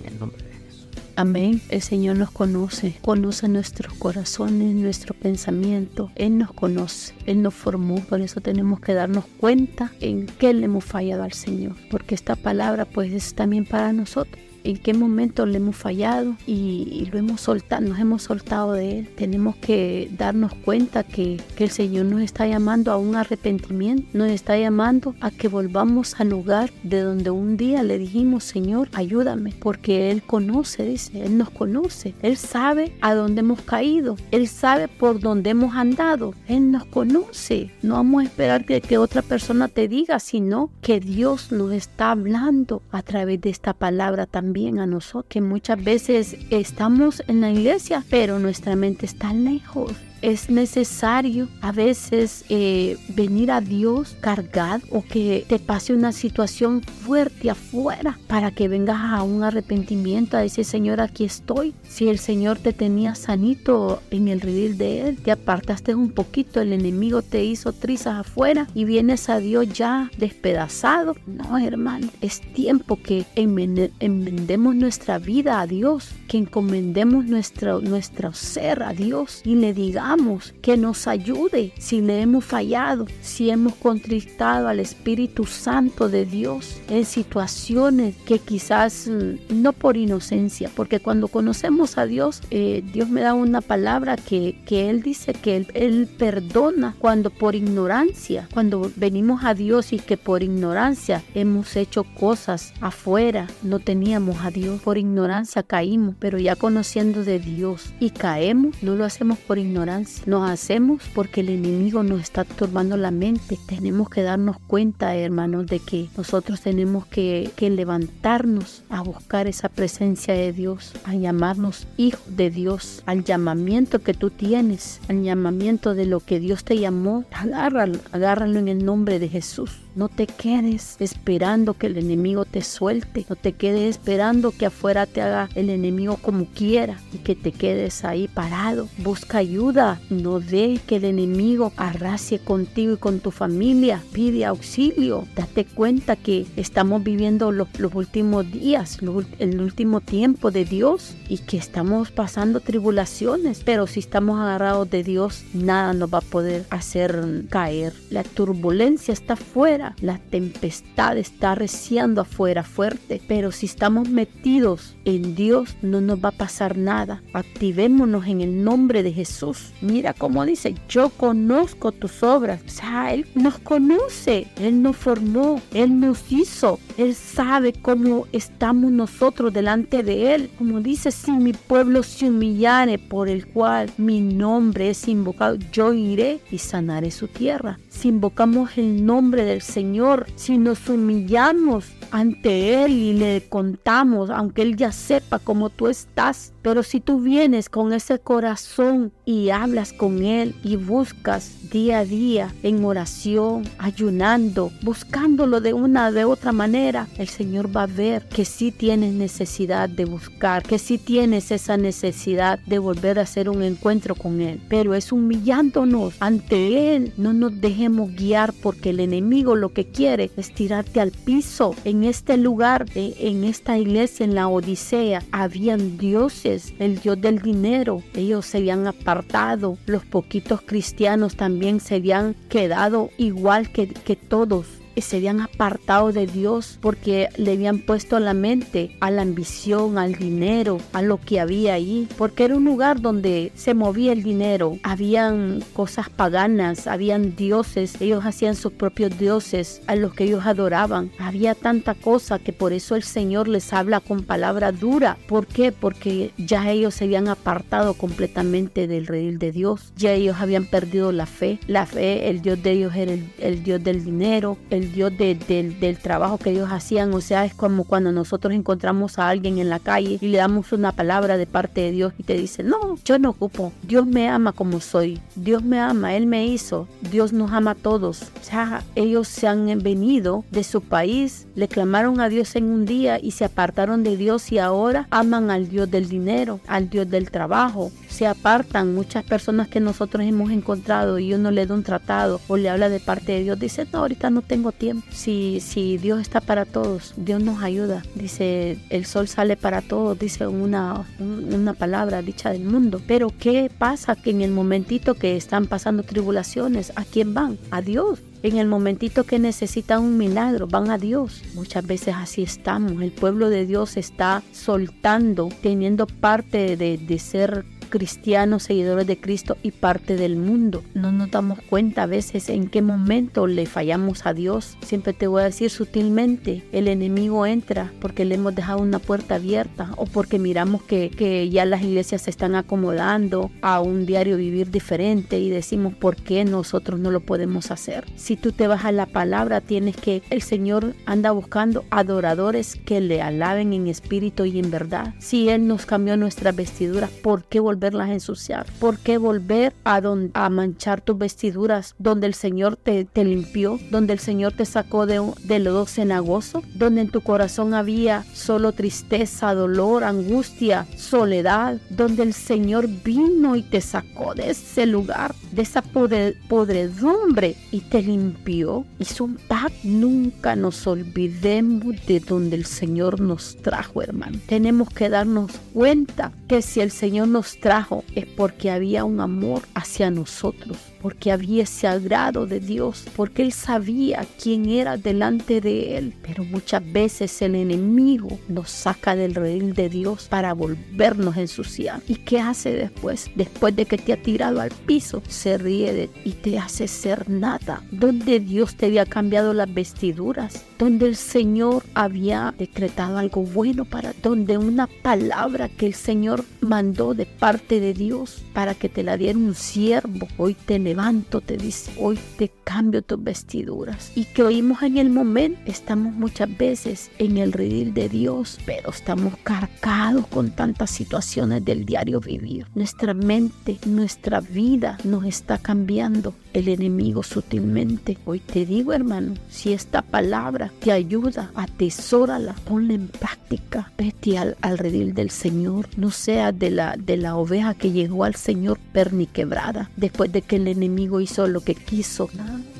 [0.00, 0.88] En el nombre de Jesús.
[1.14, 1.62] Amén.
[1.68, 6.10] El Señor nos conoce, conoce nuestros corazones, nuestro pensamiento.
[6.16, 8.00] Él nos conoce, Él nos formó.
[8.00, 11.76] Por eso tenemos que darnos cuenta en qué le hemos fallado al Señor.
[11.90, 17.08] Porque esta palabra pues es también para nosotros en qué momento le hemos fallado y,
[17.12, 19.08] lo hemos soltado, nos hemos soltado de Él.
[19.16, 24.30] Tenemos que darnos cuenta que, que, el Señor nos está llamando a un arrepentimiento, nos
[24.30, 29.54] está llamando a que volvamos al lugar de donde un día le dijimos, Señor, ayúdame,
[29.60, 34.88] porque Él conoce, dice, Él nos conoce, Él sabe a dónde hemos caído, Él sabe
[34.88, 37.72] por dónde hemos andado, Él nos conoce.
[37.82, 42.82] No vamos a esperar que, otra persona te diga, sino que Dios nos está hablando
[42.90, 48.04] a través de esta palabra también a nosotros, que muchas veces estamos en la iglesia,
[48.10, 55.02] pero nuestra mente está lejos es necesario a veces eh, venir a Dios cargado o
[55.02, 60.64] que te pase una situación fuerte afuera para que vengas a un arrepentimiento, a decir,
[60.64, 61.74] Señor, aquí estoy.
[61.82, 66.60] Si el Señor te tenía sanito en el redil de Él, te apartaste un poquito,
[66.60, 71.16] el enemigo te hizo trizas afuera y vienes a Dios ya despedazado.
[71.26, 78.84] No, hermano, es tiempo que enmendemos nuestra vida a Dios, que encomendemos nuestro, nuestro ser
[78.84, 80.11] a Dios y le digamos
[80.60, 86.80] que nos ayude si le hemos fallado, si hemos contristado al Espíritu Santo de Dios
[86.88, 93.08] en situaciones que quizás mm, no por inocencia, porque cuando conocemos a Dios, eh, Dios
[93.08, 98.48] me da una palabra que, que Él dice que él, él perdona cuando por ignorancia,
[98.52, 104.50] cuando venimos a Dios y que por ignorancia hemos hecho cosas afuera, no teníamos a
[104.50, 109.58] Dios, por ignorancia caímos, pero ya conociendo de Dios y caemos, no lo hacemos por
[109.58, 113.58] ignorancia, nos hacemos porque el enemigo nos está turbando la mente.
[113.66, 120.34] Tenemos que darnos cuenta, hermanos, de que nosotros tenemos que, levantarnos a buscar esa presencia
[120.34, 126.06] de Dios, a llamarnos hijos de Dios, al llamamiento que tú tienes, al llamamiento de
[126.06, 127.24] lo que Dios te llamó.
[127.32, 129.78] Agárralo, agárralo en el nombre de Jesús.
[129.94, 133.26] No te quedes esperando que el enemigo te suelte.
[133.28, 137.52] No te quedes esperando que afuera te haga el enemigo como quiera y que te
[137.52, 138.88] quedes ahí parado.
[138.98, 140.00] Busca ayuda.
[140.08, 144.02] No de que el enemigo arrase contigo y con tu familia.
[144.12, 145.26] Pide auxilio.
[145.36, 148.98] Date cuenta que estamos viviendo los, últimos días,
[149.38, 153.62] el último tiempo de Dios y que estamos pasando tribulaciones.
[153.62, 157.92] Pero si estamos agarrados de Dios, nada nos va a poder hacer caer.
[158.08, 165.34] La turbulencia está fuera la tempestad está reciando afuera fuerte, pero si estamos metidos en
[165.34, 167.22] Dios no nos va a pasar nada.
[167.32, 169.72] Activémonos en el nombre de Jesús.
[169.80, 172.60] Mira cómo dice, yo conozco tus obras.
[172.62, 179.52] O Él nos conoce, Él nos formó, Él nos hizo, Él sabe cómo estamos nosotros
[179.52, 180.50] delante de Él.
[180.58, 185.92] Como dice, si mi pueblo se humillare por el cual mi nombre es invocado, yo
[185.92, 187.78] iré y sanaré su tierra.
[188.02, 194.62] Si invocamos el nombre del Señor, si nos humillamos ante Él y le contamos, aunque
[194.62, 199.92] Él ya sepa cómo tú estás, pero si tú vienes con ese corazón y hablas
[199.92, 206.52] con Él y buscas día a día en oración, ayunando, buscándolo de una de otra
[206.52, 211.50] manera, el Señor va a ver que sí tienes necesidad de buscar, que sí tienes
[211.50, 214.60] esa necesidad de volver a hacer un encuentro con Él.
[214.68, 220.30] Pero es humillándonos ante Él, no nos dejemos guiar porque el enemigo lo que quiere
[220.36, 221.74] es tirarte al piso.
[221.84, 228.02] En este lugar, en esta iglesia, en la Odisea, habían dioses, el dios del dinero,
[228.14, 234.81] ellos se habían apartado, los poquitos cristianos también se habían quedado igual que, que todos
[235.00, 240.14] se habían apartado de Dios porque le habían puesto la mente a la ambición, al
[240.14, 244.78] dinero, a lo que había ahí, porque era un lugar donde se movía el dinero,
[244.82, 251.10] habían cosas paganas, habían dioses, ellos hacían sus propios dioses a los que ellos adoraban,
[251.18, 255.16] había tanta cosa que por eso el Señor les habla con palabra dura.
[255.26, 255.72] ¿Por qué?
[255.72, 261.12] Porque ya ellos se habían apartado completamente del redil de Dios, ya ellos habían perdido
[261.12, 264.81] la fe, la fe, el Dios de ellos era el, el Dios del dinero, el
[264.86, 267.12] Dios del trabajo que ellos hacían.
[267.14, 270.72] O sea, es como cuando nosotros encontramos a alguien en la calle y le damos
[270.72, 273.72] una palabra de parte de Dios y te dice, no, yo no ocupo.
[273.82, 275.20] Dios me ama como soy.
[275.36, 276.88] Dios me ama, Él me hizo.
[277.10, 278.22] Dios nos ama a todos.
[278.40, 282.86] O sea, ellos se han venido de su país, le clamaron a Dios en un
[282.86, 287.08] día y se apartaron de Dios y ahora aman al Dios del dinero, al Dios
[287.08, 287.90] del trabajo.
[288.08, 292.56] Se apartan muchas personas que nosotros hemos encontrado y uno le da un tratado o
[292.56, 293.58] le habla de parte de Dios.
[293.58, 295.06] Dice, no, ahorita no tengo tiempo.
[295.12, 298.02] Si, si Dios está para todos, Dios nos ayuda.
[298.14, 303.00] Dice, el sol sale para todos, dice una, una palabra dicha del mundo.
[303.06, 304.16] Pero ¿qué pasa?
[304.16, 307.58] Que en el momentito que están pasando tribulaciones, ¿a quién van?
[307.70, 308.20] A Dios.
[308.42, 311.42] En el momentito que necesitan un milagro, van a Dios.
[311.54, 313.00] Muchas veces así estamos.
[313.00, 319.58] El pueblo de Dios está soltando, teniendo parte de, de ser cristianos, seguidores de Cristo
[319.62, 320.82] y parte del mundo.
[320.94, 324.78] No nos damos cuenta a veces en qué momento le fallamos a Dios.
[324.80, 329.34] Siempre te voy a decir sutilmente, el enemigo entra porque le hemos dejado una puerta
[329.34, 334.38] abierta o porque miramos que, que ya las iglesias se están acomodando a un diario
[334.38, 338.06] vivir diferente y decimos por qué nosotros no lo podemos hacer.
[338.16, 343.02] Si tú te vas a la palabra, tienes que, el Señor anda buscando adoradores que
[343.02, 345.14] le alaben en espíritu y en verdad.
[345.18, 348.66] Si Él nos cambió nuestras vestiduras, ¿por qué volver volverlas ensuciar?
[348.78, 350.00] ¿Por qué volver a,
[350.34, 355.04] a manchar tus vestiduras donde el Señor te, te limpió, donde el Señor te sacó
[355.04, 362.22] de, de lodo cenagoso, donde en tu corazón había solo tristeza, dolor, angustia, soledad, donde
[362.22, 368.86] el Señor vino y te sacó de ese lugar, de esa podredumbre y te limpió?
[369.00, 369.72] Hizo un pacto.
[369.82, 374.38] Nunca nos olvidemos de donde el Señor nos trajo, hermano.
[374.46, 377.71] Tenemos que darnos cuenta que si el Señor nos trajo
[378.14, 383.52] es porque había un amor hacia nosotros porque había ese agrado de Dios, porque él
[383.52, 386.14] sabía quién era delante de él.
[386.22, 392.00] Pero muchas veces el enemigo nos saca del redil de Dios para volvernos a ensuciar.
[392.06, 393.30] ¿Y qué hace después?
[393.34, 397.82] Después de que te ha tirado al piso, se ríe y te hace ser nada.
[397.90, 404.14] Donde Dios te había cambiado las vestiduras, donde el Señor había decretado algo bueno para,
[404.22, 409.16] donde una palabra que el Señor mandó de parte de Dios para que te la
[409.16, 414.12] diera un siervo, hoy te levanto, te dice, hoy te cambio tus vestiduras.
[414.14, 418.90] Y que oímos en el momento, estamos muchas veces en el redil de Dios, pero
[418.90, 422.66] estamos cargados con tantas situaciones del diario vivir.
[422.74, 428.18] Nuestra mente, nuestra vida nos está cambiando el enemigo sutilmente.
[428.26, 433.90] Hoy te digo, hermano, si esta palabra te ayuda, atesórala, ponla en práctica.
[433.96, 438.24] Vete al, al redil del Señor, no sea de la, de la oveja que llegó
[438.24, 440.81] al Señor perniquebrada después de que el enemigo
[441.20, 442.28] hizo lo que quiso.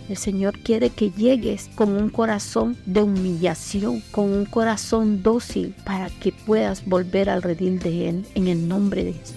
[0.09, 6.11] El Señor quiere que llegues con un corazón de humillación, con un corazón dócil, para
[6.11, 9.37] que puedas volver al redil de Él en el nombre de Jesús.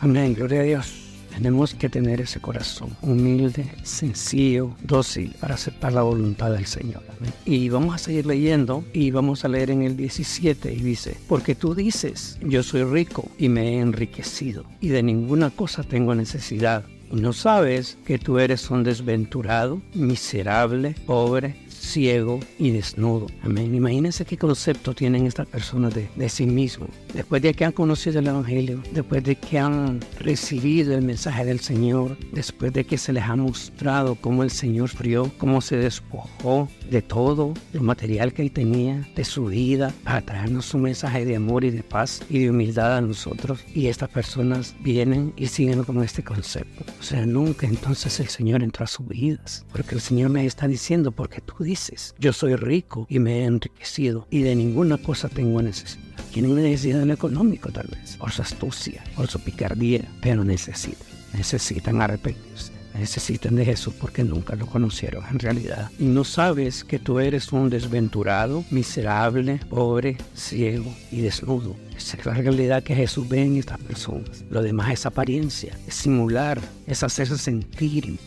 [0.00, 1.04] Amén, gloria a Dios.
[1.34, 7.02] Tenemos que tener ese corazón humilde, sencillo, dócil para aceptar la voluntad del Señor.
[7.44, 11.56] Y vamos a seguir leyendo y vamos a leer en el 17 y dice, porque
[11.56, 16.84] tú dices, yo soy rico y me he enriquecido y de ninguna cosa tengo necesidad.
[17.14, 23.28] No sabes que tú eres un desventurado, miserable, pobre, ciego y desnudo.
[23.42, 23.72] Amén.
[23.72, 26.90] Imagínense qué concepto tienen estas personas de, de sí mismos.
[27.14, 31.60] Después de que han conocido el Evangelio, después de que han recibido el mensaje del
[31.60, 36.68] Señor, después de que se les ha mostrado cómo el Señor frió, cómo se despojó
[36.90, 41.36] de todo el material que él tenía, de su vida, para traernos un mensaje de
[41.36, 43.60] amor y de paz y de humildad a nosotros.
[43.74, 46.84] Y estas personas vienen y siguen con este concepto.
[46.98, 50.66] O sea, nunca entonces el Señor entró a sus vidas, porque el Señor me está
[50.66, 54.96] diciendo, porque tú dices, dices, yo soy rico y me he enriquecido y de ninguna
[54.98, 56.03] cosa tengo necesidad.
[56.34, 62.02] Tienen necesidad en económico tal vez, por su astucia, por su picardía, pero necesitan, necesitan
[62.02, 65.90] arrepentirse necesitan de Jesús porque nunca lo conocieron en realidad.
[65.98, 71.76] Y no sabes que tú eres un desventurado, miserable, pobre, ciego y desnudo.
[71.96, 74.44] Esa es la realidad que Jesús ve en estas personas.
[74.50, 78.18] Lo demás es apariencia, es simular, es hacerse sentir,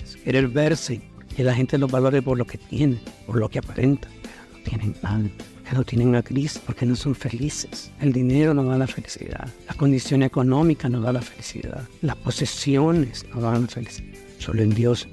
[0.00, 1.00] es querer verse
[1.36, 4.10] que la gente los valore por lo que tienen, por lo que aparentan.
[4.52, 5.22] No tienen nada,
[5.72, 7.92] no tienen a Cristo, porque no son felices.
[8.00, 13.26] El dinero no da la felicidad, la condición económica no da la felicidad, las posesiones
[13.34, 14.18] no dan la felicidad.
[14.38, 15.08] Solo en Dios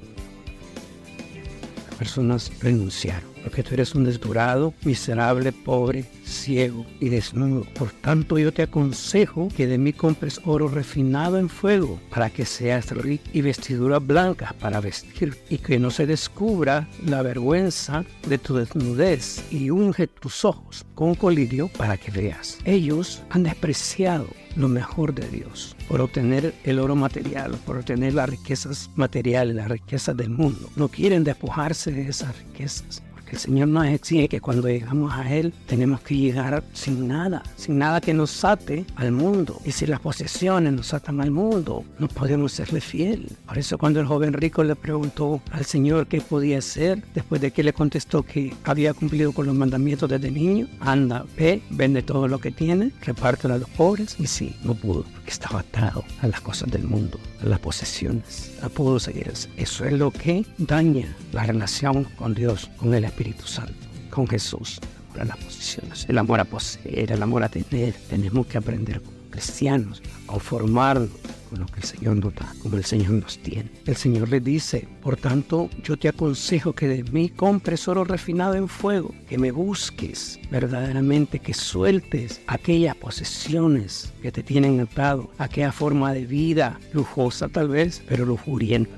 [1.88, 7.64] las personas renunciaron porque tú eres un desdurado, miserable, pobre, ciego y desnudo.
[7.78, 12.44] Por tanto, yo te aconsejo que de mí compres oro refinado en fuego, para que
[12.44, 18.38] seas rico, y vestiduras blancas para vestir, y que no se descubra la vergüenza de
[18.38, 22.58] tu desnudez, y unge tus ojos con colirio para que veas.
[22.64, 28.28] Ellos han despreciado lo mejor de Dios por obtener el oro material, por obtener las
[28.28, 30.68] riquezas materiales, las riquezas del mundo.
[30.74, 35.52] No quieren despojarse de esas riquezas el Señor nos exige que cuando llegamos a Él
[35.66, 39.60] tenemos que llegar sin nada, sin nada que nos ate al mundo.
[39.64, 43.28] Y si las posesiones nos atan al mundo, no podemos serle fiel.
[43.46, 47.50] Por eso cuando el joven rico le preguntó al Señor qué podía hacer, después de
[47.50, 52.28] que le contestó que había cumplido con los mandamientos desde niño, anda, ve, vende todo
[52.28, 54.16] lo que tiene, repártelo a los pobres.
[54.18, 58.52] Y sí, no pudo, porque estaba atado a las cosas del mundo, a las posesiones.
[58.62, 59.26] No pudo seguir.
[59.56, 63.74] Eso es lo que daña la relación con Dios, con el Espíritu Santo,
[64.10, 64.80] con Jesús.
[65.12, 67.94] Para las posiciones, el amor a poseer, el amor a tener.
[68.10, 71.08] Tenemos que aprender como cristianos a conformarnos
[71.48, 73.70] con lo que el Señor nos da, como el Señor nos tiene.
[73.86, 78.54] El Señor le dice, por tanto, yo te aconsejo que de mí compres oro refinado
[78.54, 85.72] en fuego, que me busques verdaderamente, que sueltes aquellas posesiones que te tienen atado, aquella
[85.72, 88.96] forma de vida lujosa tal vez, pero lujurienta.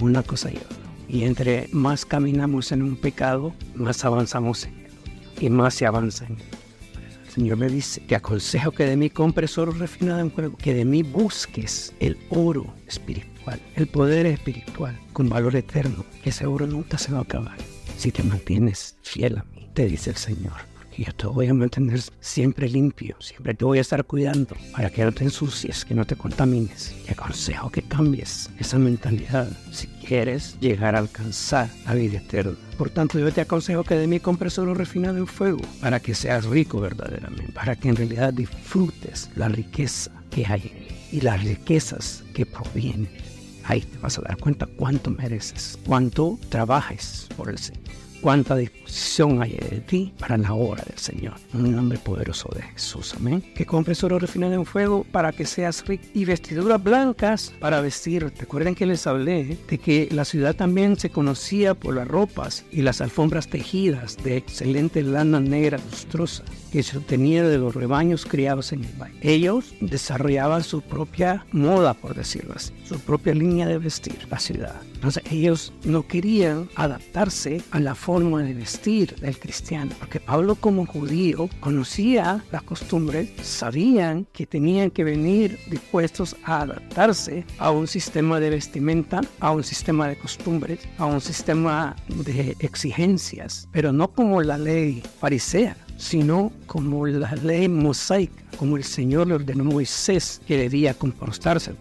[0.00, 0.79] Una cosa y otra.
[1.10, 4.90] Y entre más caminamos en un pecado, más avanzamos en él.
[5.40, 6.44] Y más se avanza en él.
[7.24, 10.74] El Señor me dice, te aconsejo que de mí compres oro refinado en fuego, que
[10.74, 16.98] de mí busques el oro espiritual, el poder espiritual con valor eterno, ese oro nunca
[16.98, 17.56] se va a acabar
[17.96, 20.70] si te mantienes fiel a mí, te dice el Señor
[21.04, 25.02] yo te voy a mantener siempre limpio, siempre te voy a estar cuidando para que
[25.02, 26.94] no te ensucies, que no te contamines.
[27.06, 32.56] Te aconsejo que cambies esa mentalidad si quieres llegar a alcanzar la vida eterna.
[32.76, 36.16] Por tanto, yo te aconsejo que de mí compres oro refinado en fuego para que
[36.16, 41.20] seas rico verdaderamente, para que en realidad disfrutes la riqueza que hay en mí y
[41.20, 43.08] las riquezas que provienen.
[43.62, 47.84] Ahí te vas a dar cuenta cuánto mereces, cuánto trabajes por el Señor
[48.20, 51.34] cuánta disposición hay de ti para la obra del Señor.
[51.54, 53.14] En el nombre poderoso de Jesús.
[53.16, 53.42] Amén.
[53.54, 58.32] Que compres oro refinado en fuego para que seas rico y vestiduras blancas para vestir.
[58.38, 62.82] Recuerden que les hablé de que la ciudad también se conocía por las ropas y
[62.82, 68.72] las alfombras tejidas de excelente lana negra lustrosa que se obtenía de los rebaños criados
[68.72, 69.18] en el valle.
[69.20, 74.80] Ellos desarrollaban su propia moda, por decirlo así, su propia línea de vestir la ciudad.
[74.94, 80.84] Entonces ellos no querían adaptarse a la forma de vestir del cristiano, porque Pablo como
[80.84, 88.40] judío conocía las costumbres, sabían que tenían que venir dispuestos a adaptarse a un sistema
[88.40, 94.42] de vestimenta, a un sistema de costumbres, a un sistema de exigencias, pero no como
[94.42, 100.40] la ley farisea sino como la ley mosaica, como el Señor le ordenó a Moisés
[100.46, 101.74] que debía comportarse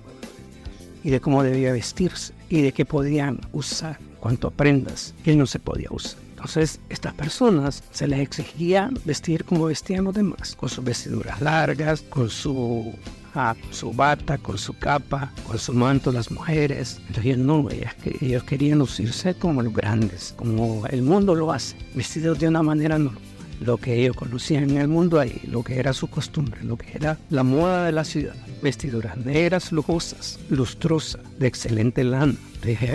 [1.03, 5.59] y de cómo debía vestirse y de qué podían usar, cuánto prendas que no se
[5.59, 6.19] podía usar.
[6.31, 12.01] Entonces, estas personas se les exigía vestir como vestían los demás, con sus vestiduras largas,
[12.01, 12.93] con su,
[13.35, 16.99] ah, su bata, con su capa, con su manto las mujeres.
[17.07, 22.39] Entonces, no, ellas, ellos querían lucirse como los grandes, como el mundo lo hace, vestidos
[22.39, 23.28] de una manera normal
[23.59, 26.91] lo que ellos conocían en el mundo ahí, lo que era su costumbre, lo que
[26.93, 28.35] era la moda de la ciudad.
[28.61, 32.35] Vestiduras negras, lujosas, lustrosas, de excelente lana.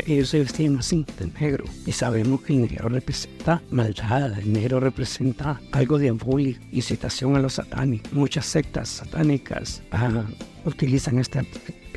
[0.06, 1.64] Ellos se vestían así, de negro.
[1.86, 7.54] Y sabemos que el negro representa maldad, el negro representa algo diabólico, incitación a los
[7.54, 8.12] satánicos.
[8.12, 9.82] Muchas sectas satánicas
[10.64, 11.44] utilizan este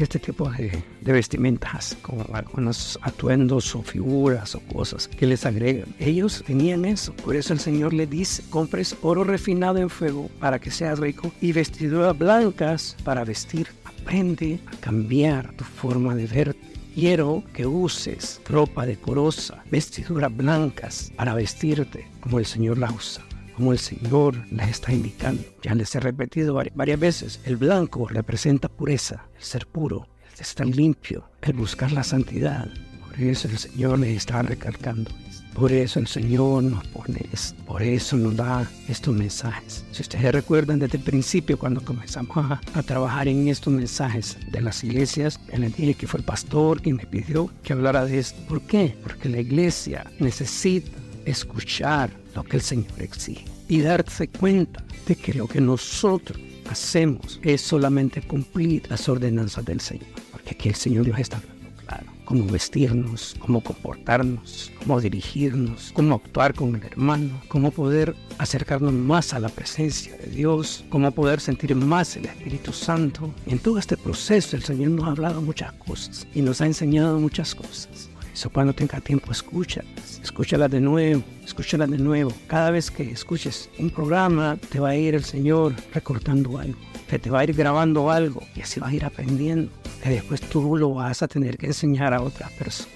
[0.03, 5.93] este tipo de, vestimentas, como algunos atuendos o figuras o cosas que les agregan.
[5.99, 10.59] Ellos tenían eso, por eso el Señor le dice, compres oro refinado en fuego para
[10.59, 13.68] que seas rico y vestiduras blancas para vestir.
[13.86, 16.59] Aprende a cambiar tu forma de verte.
[16.93, 23.26] Quiero que uses ropa decorosa, vestiduras blancas para vestirte como el Señor la usa
[23.57, 25.43] como el Señor les está indicando.
[25.63, 30.67] Ya les he repetido varias veces, el blanco representa pureza, el ser puro, el estar
[30.67, 32.67] limpio, el buscar la santidad.
[33.07, 35.09] Por eso el Señor les está recalcando.
[35.55, 39.83] Por eso el Señor nos pone esto, por eso nos da estos mensajes.
[39.91, 44.83] Si ustedes recuerdan desde el principio, cuando comenzamos a, trabajar en estos mensajes de las
[44.83, 48.39] iglesias, el día que fue el pastor quien me pidió que hablara de esto.
[48.47, 48.95] ¿Por qué?
[49.01, 50.91] Porque la iglesia necesita
[51.25, 57.39] escuchar lo que el Señor exige y darse cuenta de que lo que nosotros hacemos
[57.41, 60.05] es solamente cumplir las ordenanzas del Señor.
[60.31, 62.05] Porque aquí el Señor Dios está hablando claro.
[62.25, 69.33] Cómo vestirnos, cómo comportarnos, cómo dirigirnos, cómo actuar con el hermano, cómo poder acercarnos más
[69.33, 73.33] a la presencia de Dios, cómo poder sentir más el Espíritu Santo.
[73.47, 77.19] en todo este proceso el Señor nos ha hablado muchas cosas y nos ha enseñado
[77.19, 78.09] muchas cosas.
[78.38, 82.31] Eso cuando tenga tiempo, escúchalas, escúchalas de nuevo, escúchalas de nuevo.
[82.45, 86.77] Cada vez que escuches un programa, te va a ir el Señor recortando algo,
[87.09, 89.71] que te va a ir grabando algo y así vas a ir aprendiendo.
[90.03, 92.93] Que después tú lo vas a tener que enseñar a otras personas.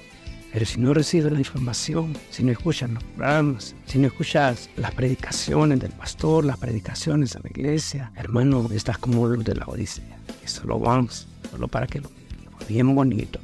[0.53, 4.93] Pero si no recibes la información, si no escuchas los programas, si no escuchas las
[4.93, 10.19] predicaciones del pastor, las predicaciones de la iglesia, hermano, estás como los de la Odisea.
[10.45, 12.11] Eso lo vamos, solo para que lo
[12.69, 13.39] bien bonito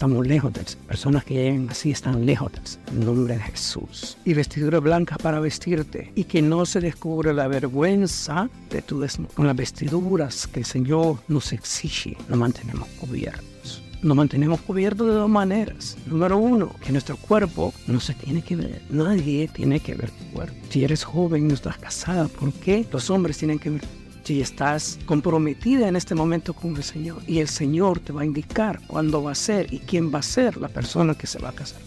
[0.00, 2.50] estamos lejos de Personas que llegan así están lejos
[2.90, 4.16] del nombre de Jesús.
[4.24, 6.10] Y vestidura blanca para vestirte.
[6.14, 11.18] Y que no se descubra la vergüenza de tu Con las vestiduras que el Señor
[11.28, 13.82] nos exige, nos mantenemos cubiertos.
[14.00, 15.98] Nos mantenemos cubiertos de dos maneras.
[16.06, 18.80] Número uno, que nuestro cuerpo no se tiene que ver.
[18.88, 20.56] Nadie tiene que ver tu cuerpo.
[20.70, 23.82] Si eres joven, no estás casada, ¿por qué los hombres tienen que ver
[24.30, 28.24] si estás comprometida en este momento con el Señor y el Señor te va a
[28.24, 31.48] indicar cuándo va a ser y quién va a ser la persona que se va
[31.48, 31.80] a casar.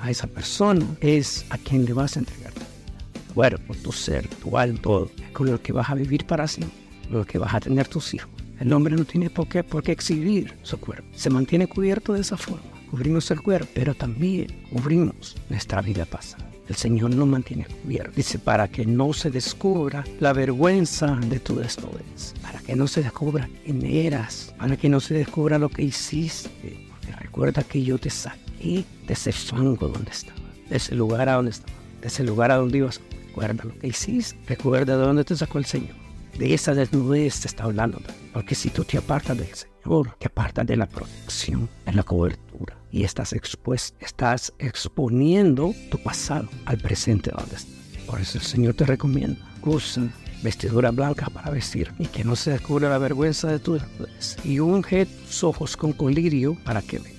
[0.00, 4.58] A esa persona es a quien le vas a entregar tu cuerpo, tu ser, tu
[4.58, 6.76] alma, todo, con lo que vas a vivir para siempre,
[7.12, 8.28] lo que vas a tener tus hijos.
[8.58, 11.06] El hombre no tiene por qué, por qué exhibir su cuerpo.
[11.14, 12.72] Se mantiene cubierto de esa forma.
[12.90, 16.53] Cubrimos el cuerpo, pero también cubrimos nuestra vida pasada.
[16.68, 18.12] El Señor nos mantiene cubierto.
[18.16, 22.34] Dice, para que no se descubra la vergüenza de tu desnudez.
[22.42, 24.54] Para que no se descubra quién eras.
[24.58, 26.88] Para que no se descubra lo que hiciste.
[27.18, 30.40] recuerda que yo te saqué de ese fango donde estaba.
[30.70, 31.72] De ese lugar a donde estaba.
[32.00, 33.00] De ese lugar a donde ibas.
[33.26, 34.38] Recuerda lo que hiciste.
[34.46, 36.03] Recuerda de dónde te sacó el Señor.
[36.38, 38.00] De esa desnudez te está hablando.
[38.32, 42.76] Porque si tú te apartas del Señor, te apartas de la protección, de la cobertura.
[42.90, 47.74] Y estás expuesto, estás exponiendo tu pasado al presente donde estás.
[48.06, 50.08] Por eso el Señor te recomienda, usa
[50.42, 54.36] vestidura blanca para vestir y que no se descubra la vergüenza de tu desnudez.
[54.44, 57.14] Y unge tus ojos con colirio para que vean.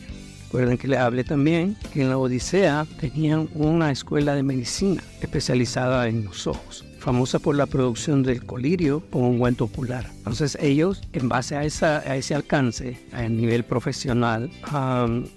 [0.45, 6.07] Recuerden que le hablé también que en la Odisea tenían una escuela de medicina especializada
[6.07, 10.09] en los ojos famosa por la producción del colirio como un buen popular.
[10.17, 14.49] Entonces ellos, en base a, esa, a ese alcance a nivel profesional,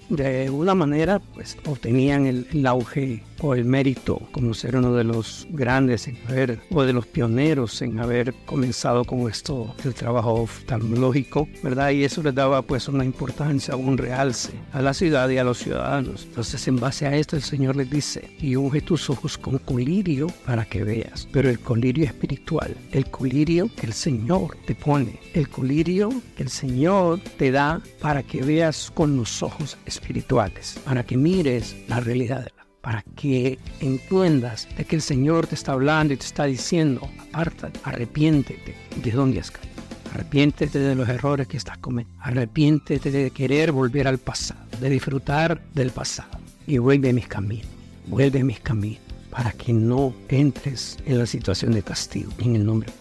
[0.09, 5.05] de una manera, pues obtenían el, el auge o el mérito como ser uno de
[5.05, 10.35] los grandes en haber, o de los pioneros en haber comenzado con esto, el trabajo
[10.35, 11.91] oftalmológico, ¿verdad?
[11.91, 15.59] Y eso les daba pues una importancia, un realce a la ciudad y a los
[15.59, 16.25] ciudadanos.
[16.29, 20.29] Entonces en base a esto el Señor les dice, y unge tus ojos con colirio
[20.47, 25.49] para que veas, pero el colirio espiritual, el colirio que el Señor te pone, el
[25.49, 31.17] colirio que el Señor te da para que veas con los ojos espirituales, para que
[31.17, 32.49] mires la realidad.
[32.81, 37.71] Para que entiendas de que el Señor te está hablando y te está diciendo, aparta,
[37.83, 38.75] arrepiéntete.
[39.03, 39.69] De dónde has caído.
[40.15, 42.23] Arrepiéntete de los errores que estás cometiendo.
[42.23, 46.39] Arrepiéntete de querer volver al pasado, de disfrutar del pasado.
[46.67, 47.67] Y vuelve a mis caminos,
[48.07, 52.33] vuelve a mis caminos, para que no entres en la situación de castigo.
[52.39, 52.93] En el nombre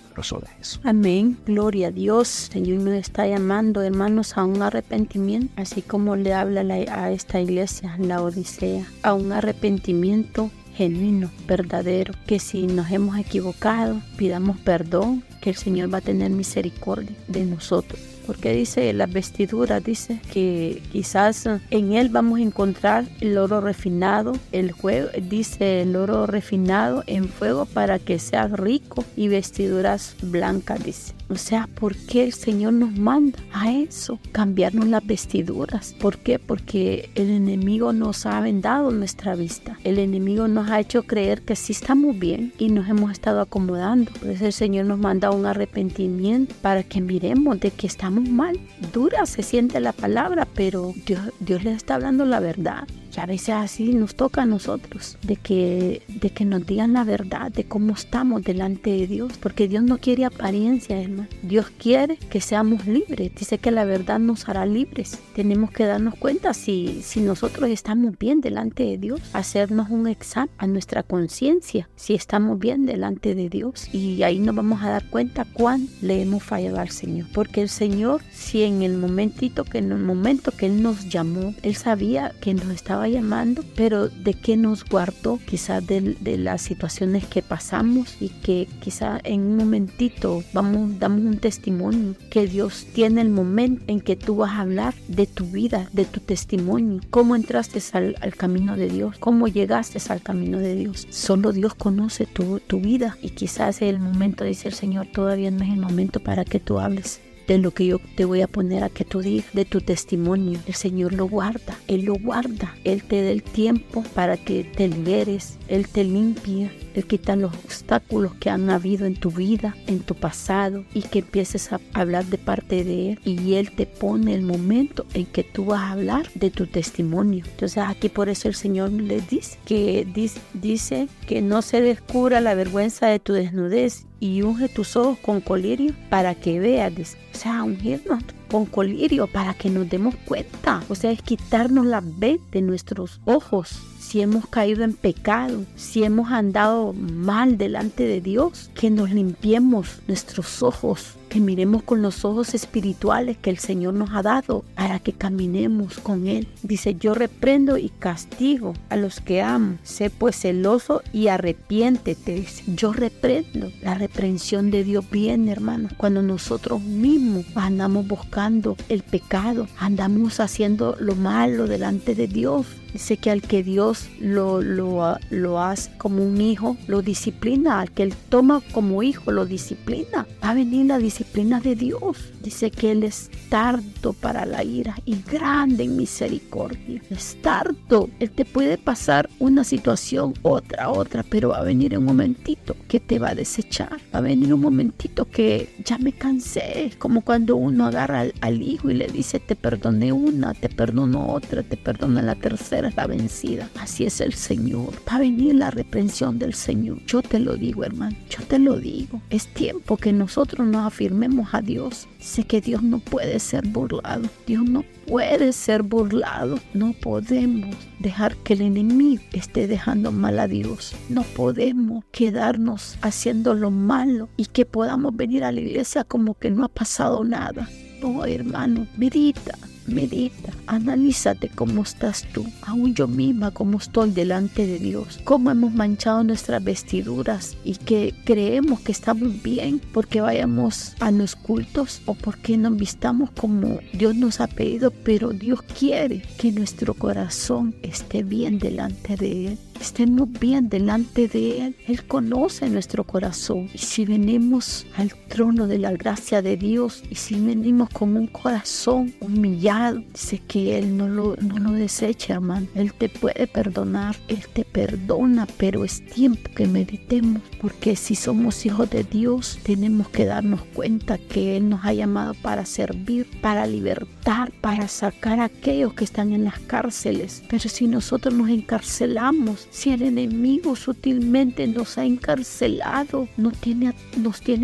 [0.83, 1.37] Amén.
[1.45, 2.27] Gloria a Dios.
[2.27, 7.95] Señor nos está llamando, hermanos, a un arrepentimiento, así como le habla a esta iglesia,
[7.99, 15.51] la Odisea, a un arrepentimiento genuino, verdadero, que si nos hemos equivocado, pidamos perdón, que
[15.51, 21.47] el Señor va a tener misericordia de nosotros porque dice las vestiduras, dice que quizás
[21.71, 27.29] en él vamos a encontrar el oro refinado, el juego, dice el oro refinado en
[27.29, 31.16] fuego para que sea rico y vestiduras blancas, dice.
[31.29, 34.19] O sea, ¿por qué el Señor nos manda a eso?
[34.31, 35.93] Cambiarnos las vestiduras.
[35.99, 36.39] ¿Por qué?
[36.39, 39.77] Porque el enemigo nos ha vendado nuestra vista.
[39.83, 44.11] El enemigo nos ha hecho creer que sí estamos bien y nos hemos estado acomodando.
[44.13, 48.57] Por eso el Señor nos manda un arrepentimiento para que miremos de que estamos mal.
[48.93, 52.87] Dura se siente la palabra, pero Dios, Dios les está hablando la verdad
[53.17, 57.51] a veces así nos toca a nosotros, de que, de que nos digan la verdad
[57.51, 61.27] de cómo estamos delante de Dios, porque Dios no quiere apariencia, hermano.
[61.41, 63.31] Dios quiere que seamos libres.
[63.35, 65.19] Dice que la verdad nos hará libres.
[65.35, 70.49] Tenemos que darnos cuenta si, si nosotros estamos bien delante de Dios, hacernos un examen
[70.57, 73.93] a nuestra conciencia, si estamos bien delante de Dios.
[73.93, 77.27] Y ahí nos vamos a dar cuenta cuán le hemos fallado al Señor.
[77.33, 81.53] Porque el Señor, si en el momentito, que en el momento que Él nos llamó,
[81.63, 87.25] Él sabía que nos estaba llamando, pero de qué nos guardó quizás de, las situaciones
[87.25, 93.21] que pasamos y que quizá en un momentito vamos, damos un testimonio que Dios tiene
[93.21, 97.35] el momento en que tú vas a hablar de tu vida, de tu testimonio, cómo
[97.35, 101.07] entraste al, camino de Dios, cómo llegaste al camino de Dios.
[101.09, 105.63] Solo Dios conoce tu, tu vida y quizás el momento, dice el Señor, todavía no
[105.63, 108.83] es el momento para que tú hables de lo que yo te voy a poner
[108.83, 110.59] a que tú digas, de tu testimonio.
[110.67, 112.75] El Señor lo guarda, Él lo guarda.
[112.83, 117.53] Él te da el tiempo para que te liberes, Él te limpia, Él quita los
[117.53, 122.25] obstáculos que han habido en tu vida, en tu pasado y que empieces a hablar
[122.25, 123.19] de parte de Él.
[123.23, 127.45] Y Él te pone el momento en que tú vas a hablar de tu testimonio.
[127.47, 130.05] Entonces aquí por eso el Señor les dice que
[130.53, 135.41] dice que no se descubra la vergüenza de tu desnudez y unge tus ojos con
[135.41, 137.17] colirio para que veas.
[137.33, 140.83] O sea, ungirnos con colirio para que nos demos cuenta.
[140.89, 146.05] O sea, es quitarnos la vez de nuestros ojos si hemos caído en pecado, si
[146.05, 152.25] hemos andado mal delante de Dios, que nos limpiemos nuestros ojos, que miremos con los
[152.25, 156.47] ojos espirituales que el Señor nos ha dado para que caminemos con Él.
[156.63, 159.77] Dice, yo reprendo y castigo a los que amo.
[159.83, 162.43] Sé pues celoso y arrepiéntete.
[162.75, 163.71] yo reprendo.
[163.83, 170.97] La reprensión de Dios viene, hermano, cuando nosotros mismos andamos buscando el pecado, andamos haciendo
[170.99, 172.65] lo malo delante de Dios
[172.97, 177.79] Dice que al que Dios lo, lo, lo hace como un hijo, lo disciplina.
[177.79, 180.25] Al que él toma como hijo, lo disciplina.
[180.43, 182.33] Va a venir la disciplina de Dios.
[182.41, 187.01] Dice que Él es tardo para la ira y grande en misericordia.
[187.11, 188.09] Es tardo.
[188.19, 192.99] Él te puede pasar una situación, otra, otra, pero va a venir un momentito que
[192.99, 193.99] te va a desechar.
[194.13, 196.91] Va a venir un momentito que ya me cansé.
[196.97, 201.27] Como cuando uno agarra al, al hijo y le dice, te perdoné una, te perdono
[201.33, 203.69] otra, te perdono la tercera, la vencida.
[203.79, 204.93] Así es el Señor.
[205.07, 206.99] Va a venir la reprensión del Señor.
[207.05, 208.15] Yo te lo digo, hermano.
[208.29, 209.21] Yo te lo digo.
[209.29, 212.07] Es tiempo que nosotros nos afirmemos a Dios.
[212.19, 214.29] Sé que Dios no puede ser burlado.
[214.45, 216.59] Dios no puede ser burlado.
[216.73, 220.95] No podemos dejar que el enemigo esté dejando mal a Dios.
[221.09, 226.51] No podemos quedarnos haciendo lo malo y que podamos venir a la iglesia como que
[226.51, 227.69] no ha pasado nada.
[228.01, 229.57] No, hermano, medita,
[229.87, 235.73] medita, analízate cómo estás tú, aún yo misma cómo estoy delante de Dios, cómo hemos
[235.73, 242.13] manchado nuestras vestiduras y que creemos que estamos bien porque vayamos a los cultos o
[242.13, 248.23] porque nos vistamos como Dios nos ha pedido, pero Dios quiere que nuestro corazón esté
[248.23, 251.75] bien delante de Él estemos bien delante de Él.
[251.87, 253.69] Él conoce nuestro corazón.
[253.73, 258.27] Y si venimos al trono de la gracia de Dios y si venimos con un
[258.27, 262.67] corazón humillado, dice que Él no lo, no lo desecha, hermano.
[262.75, 268.65] Él te puede perdonar, Él te perdona, pero es tiempo que meditemos, porque si somos
[268.65, 273.65] hijos de Dios, tenemos que darnos cuenta que Él nos ha llamado para servir, para
[273.67, 277.43] libertar, para sacar a aquellos que están en las cárceles.
[277.49, 283.93] Pero si nosotros nos encarcelamos, si el enemigo sutilmente nos ha encarcelado, nos tiene,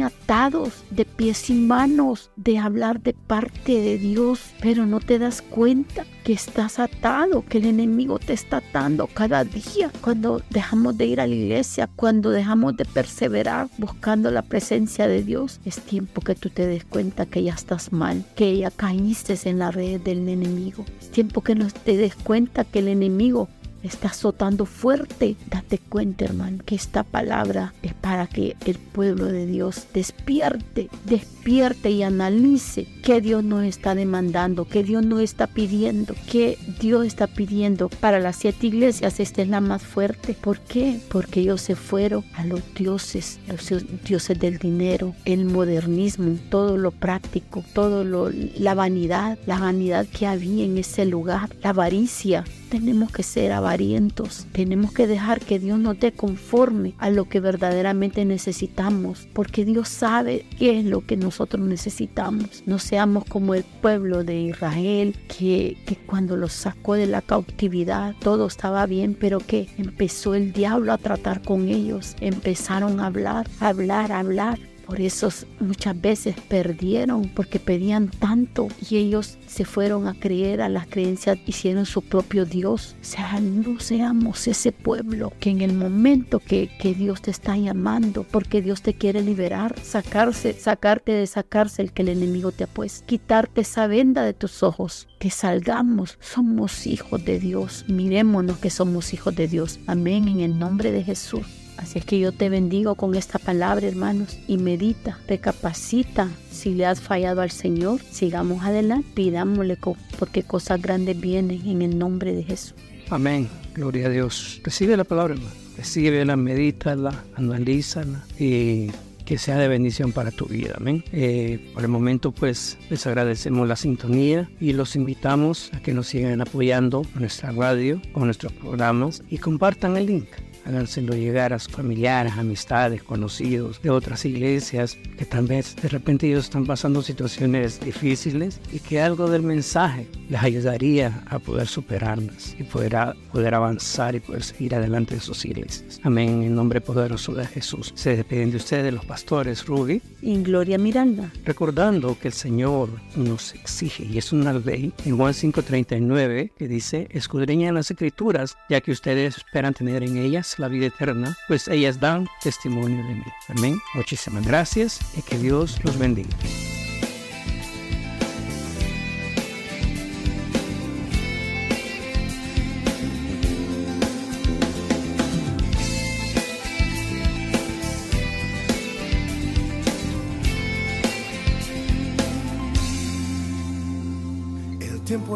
[0.04, 5.42] atados de pies y manos de hablar de parte de Dios, pero no te das
[5.42, 9.92] cuenta que estás atado, que el enemigo te está atando cada día.
[10.02, 15.22] Cuando dejamos de ir a la iglesia, cuando dejamos de perseverar buscando la presencia de
[15.22, 19.34] Dios, es tiempo que tú te des cuenta que ya estás mal, que ya caíste
[19.46, 20.86] en la red del enemigo.
[21.00, 23.50] Es tiempo que no te des cuenta que el enemigo
[23.84, 29.46] está azotando fuerte, date cuenta, hermano, que esta palabra es para que el pueblo de
[29.46, 36.16] Dios despierte, despierte y analice qué Dios nos está demandando, qué Dios nos está pidiendo,
[36.32, 39.20] qué Dios está pidiendo para las siete iglesias.
[39.20, 40.36] Esta es la más fuerte.
[40.40, 41.00] ¿Por qué?
[41.10, 46.92] Porque ellos se fueron a los dioses, los dioses del dinero, el modernismo, todo lo
[46.92, 53.12] práctico, todo lo, la vanidad, la vanidad que había en ese lugar, la avaricia, tenemos
[53.12, 58.26] que ser avarientos, tenemos que dejar que Dios nos dé conforme a lo que verdaderamente
[58.26, 62.64] necesitamos, porque Dios sabe qué es lo que nosotros necesitamos.
[62.66, 68.16] No seamos como el pueblo de Israel, que, que cuando los sacó de la cautividad
[68.20, 73.48] todo estaba bien, pero que empezó el diablo a tratar con ellos, empezaron a hablar,
[73.60, 75.30] a hablar, a hablar por eso
[75.60, 81.38] muchas veces perdieron porque pedían tanto y ellos se fueron a creer a las creencias,
[81.46, 82.96] hicieron su propio Dios.
[83.02, 87.56] O sea, no seamos ese pueblo que en el momento que, que Dios te está
[87.58, 92.66] llamando, porque Dios te quiere liberar, sacarse, sacarte de esa cárcel que el enemigo te
[92.66, 98.58] ha puesto, quitarte esa venda de tus ojos, que salgamos, somos hijos de Dios, mirémonos
[98.58, 99.80] que somos hijos de Dios.
[99.88, 101.63] Amén, en el nombre de Jesús.
[101.78, 106.30] Así es que yo te bendigo con esta palabra, hermanos, y medita, recapacita.
[106.52, 109.78] Si le has fallado al Señor, sigamos adelante, pidámosle
[110.18, 112.76] porque cosas grandes vienen en el nombre de Jesús.
[113.10, 113.50] Amén.
[113.74, 114.62] Gloria a Dios.
[114.64, 115.52] Recibe la palabra, hermano.
[115.78, 118.92] Recíbela, medítala, analízala y
[119.26, 120.76] que sea de bendición para tu vida.
[120.78, 121.04] Amén.
[121.12, 126.08] Eh, por el momento, pues les agradecemos la sintonía y los invitamos a que nos
[126.08, 130.28] sigan apoyando en nuestra radio, con nuestros programas y compartan el link
[130.66, 136.28] háganselo llegar a sus familiares, amistades, conocidos de otras iglesias, que tal vez de repente
[136.28, 142.56] ellos están pasando situaciones difíciles y que algo del mensaje les ayudaría a poder superarlas
[142.58, 146.00] y poder, poder avanzar y poder seguir adelante en sus iglesias.
[146.04, 147.92] Amén, en nombre poderoso de Jesús.
[147.96, 151.32] Se despiden de ustedes los pastores Ruby y Gloria Miranda.
[151.46, 157.08] Recordando que el Señor nos exige, y es una ley, en Juan 5.39, que dice,
[157.12, 162.00] escudriñan las escrituras, ya que ustedes esperan tener en ellas la vida eterna, pues ellas
[162.00, 163.26] dan testimonio de mí.
[163.50, 163.80] Amén.
[163.94, 166.30] Muchísimas gracias y que Dios los bendiga.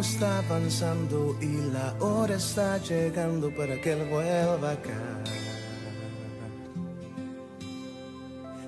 [0.01, 5.23] Está avanzando y la hora está llegando para que Él vuelva acá.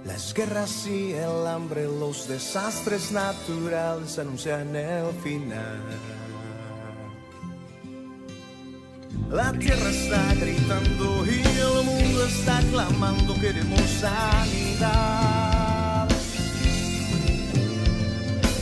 [0.06, 5.82] Las guerras y el hambre, los desastres naturales anuncian el final.
[9.30, 15.49] La tierra está gritando y el mundo está clamando, queremos sanidad.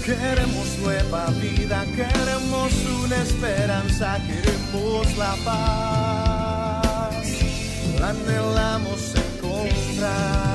[0.07, 2.71] Queremos nueva vida, queremos
[3.03, 7.27] una esperanza, queremos la paz.
[7.99, 10.46] La anhelamos encontrar.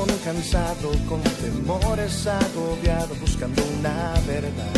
[0.00, 4.74] Corazón cansado, con temores agobiado, buscando una verdad.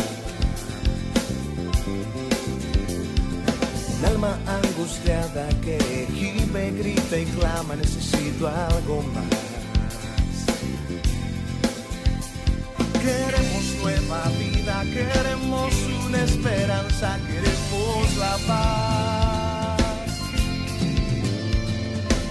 [3.99, 9.23] Un alma angustiada que gime, grita y clama, necesito algo más.
[13.01, 15.73] Queremos nueva vida, queremos
[16.05, 19.63] una esperanza, queremos la paz.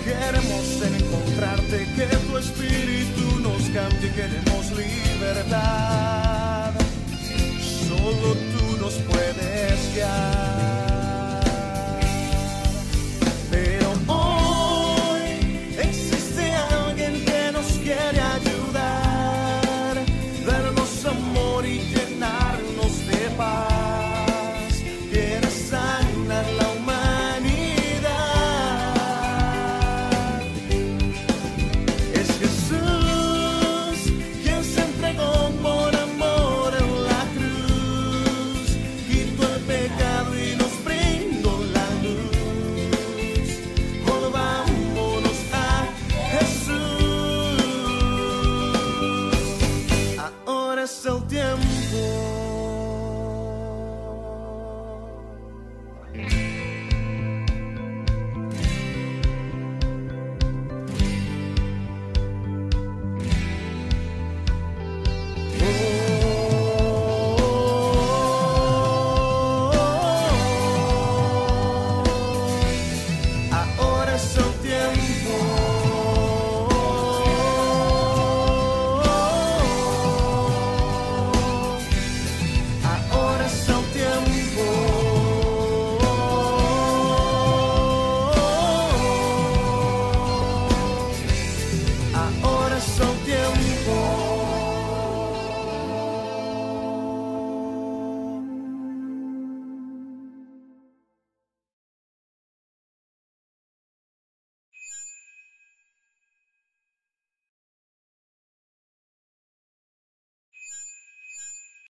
[0.04, 6.72] Queremos encontrarte, que espíritu nos cambie, queremos libertad.
[7.88, 10.81] Solo tú nos puedes guiar.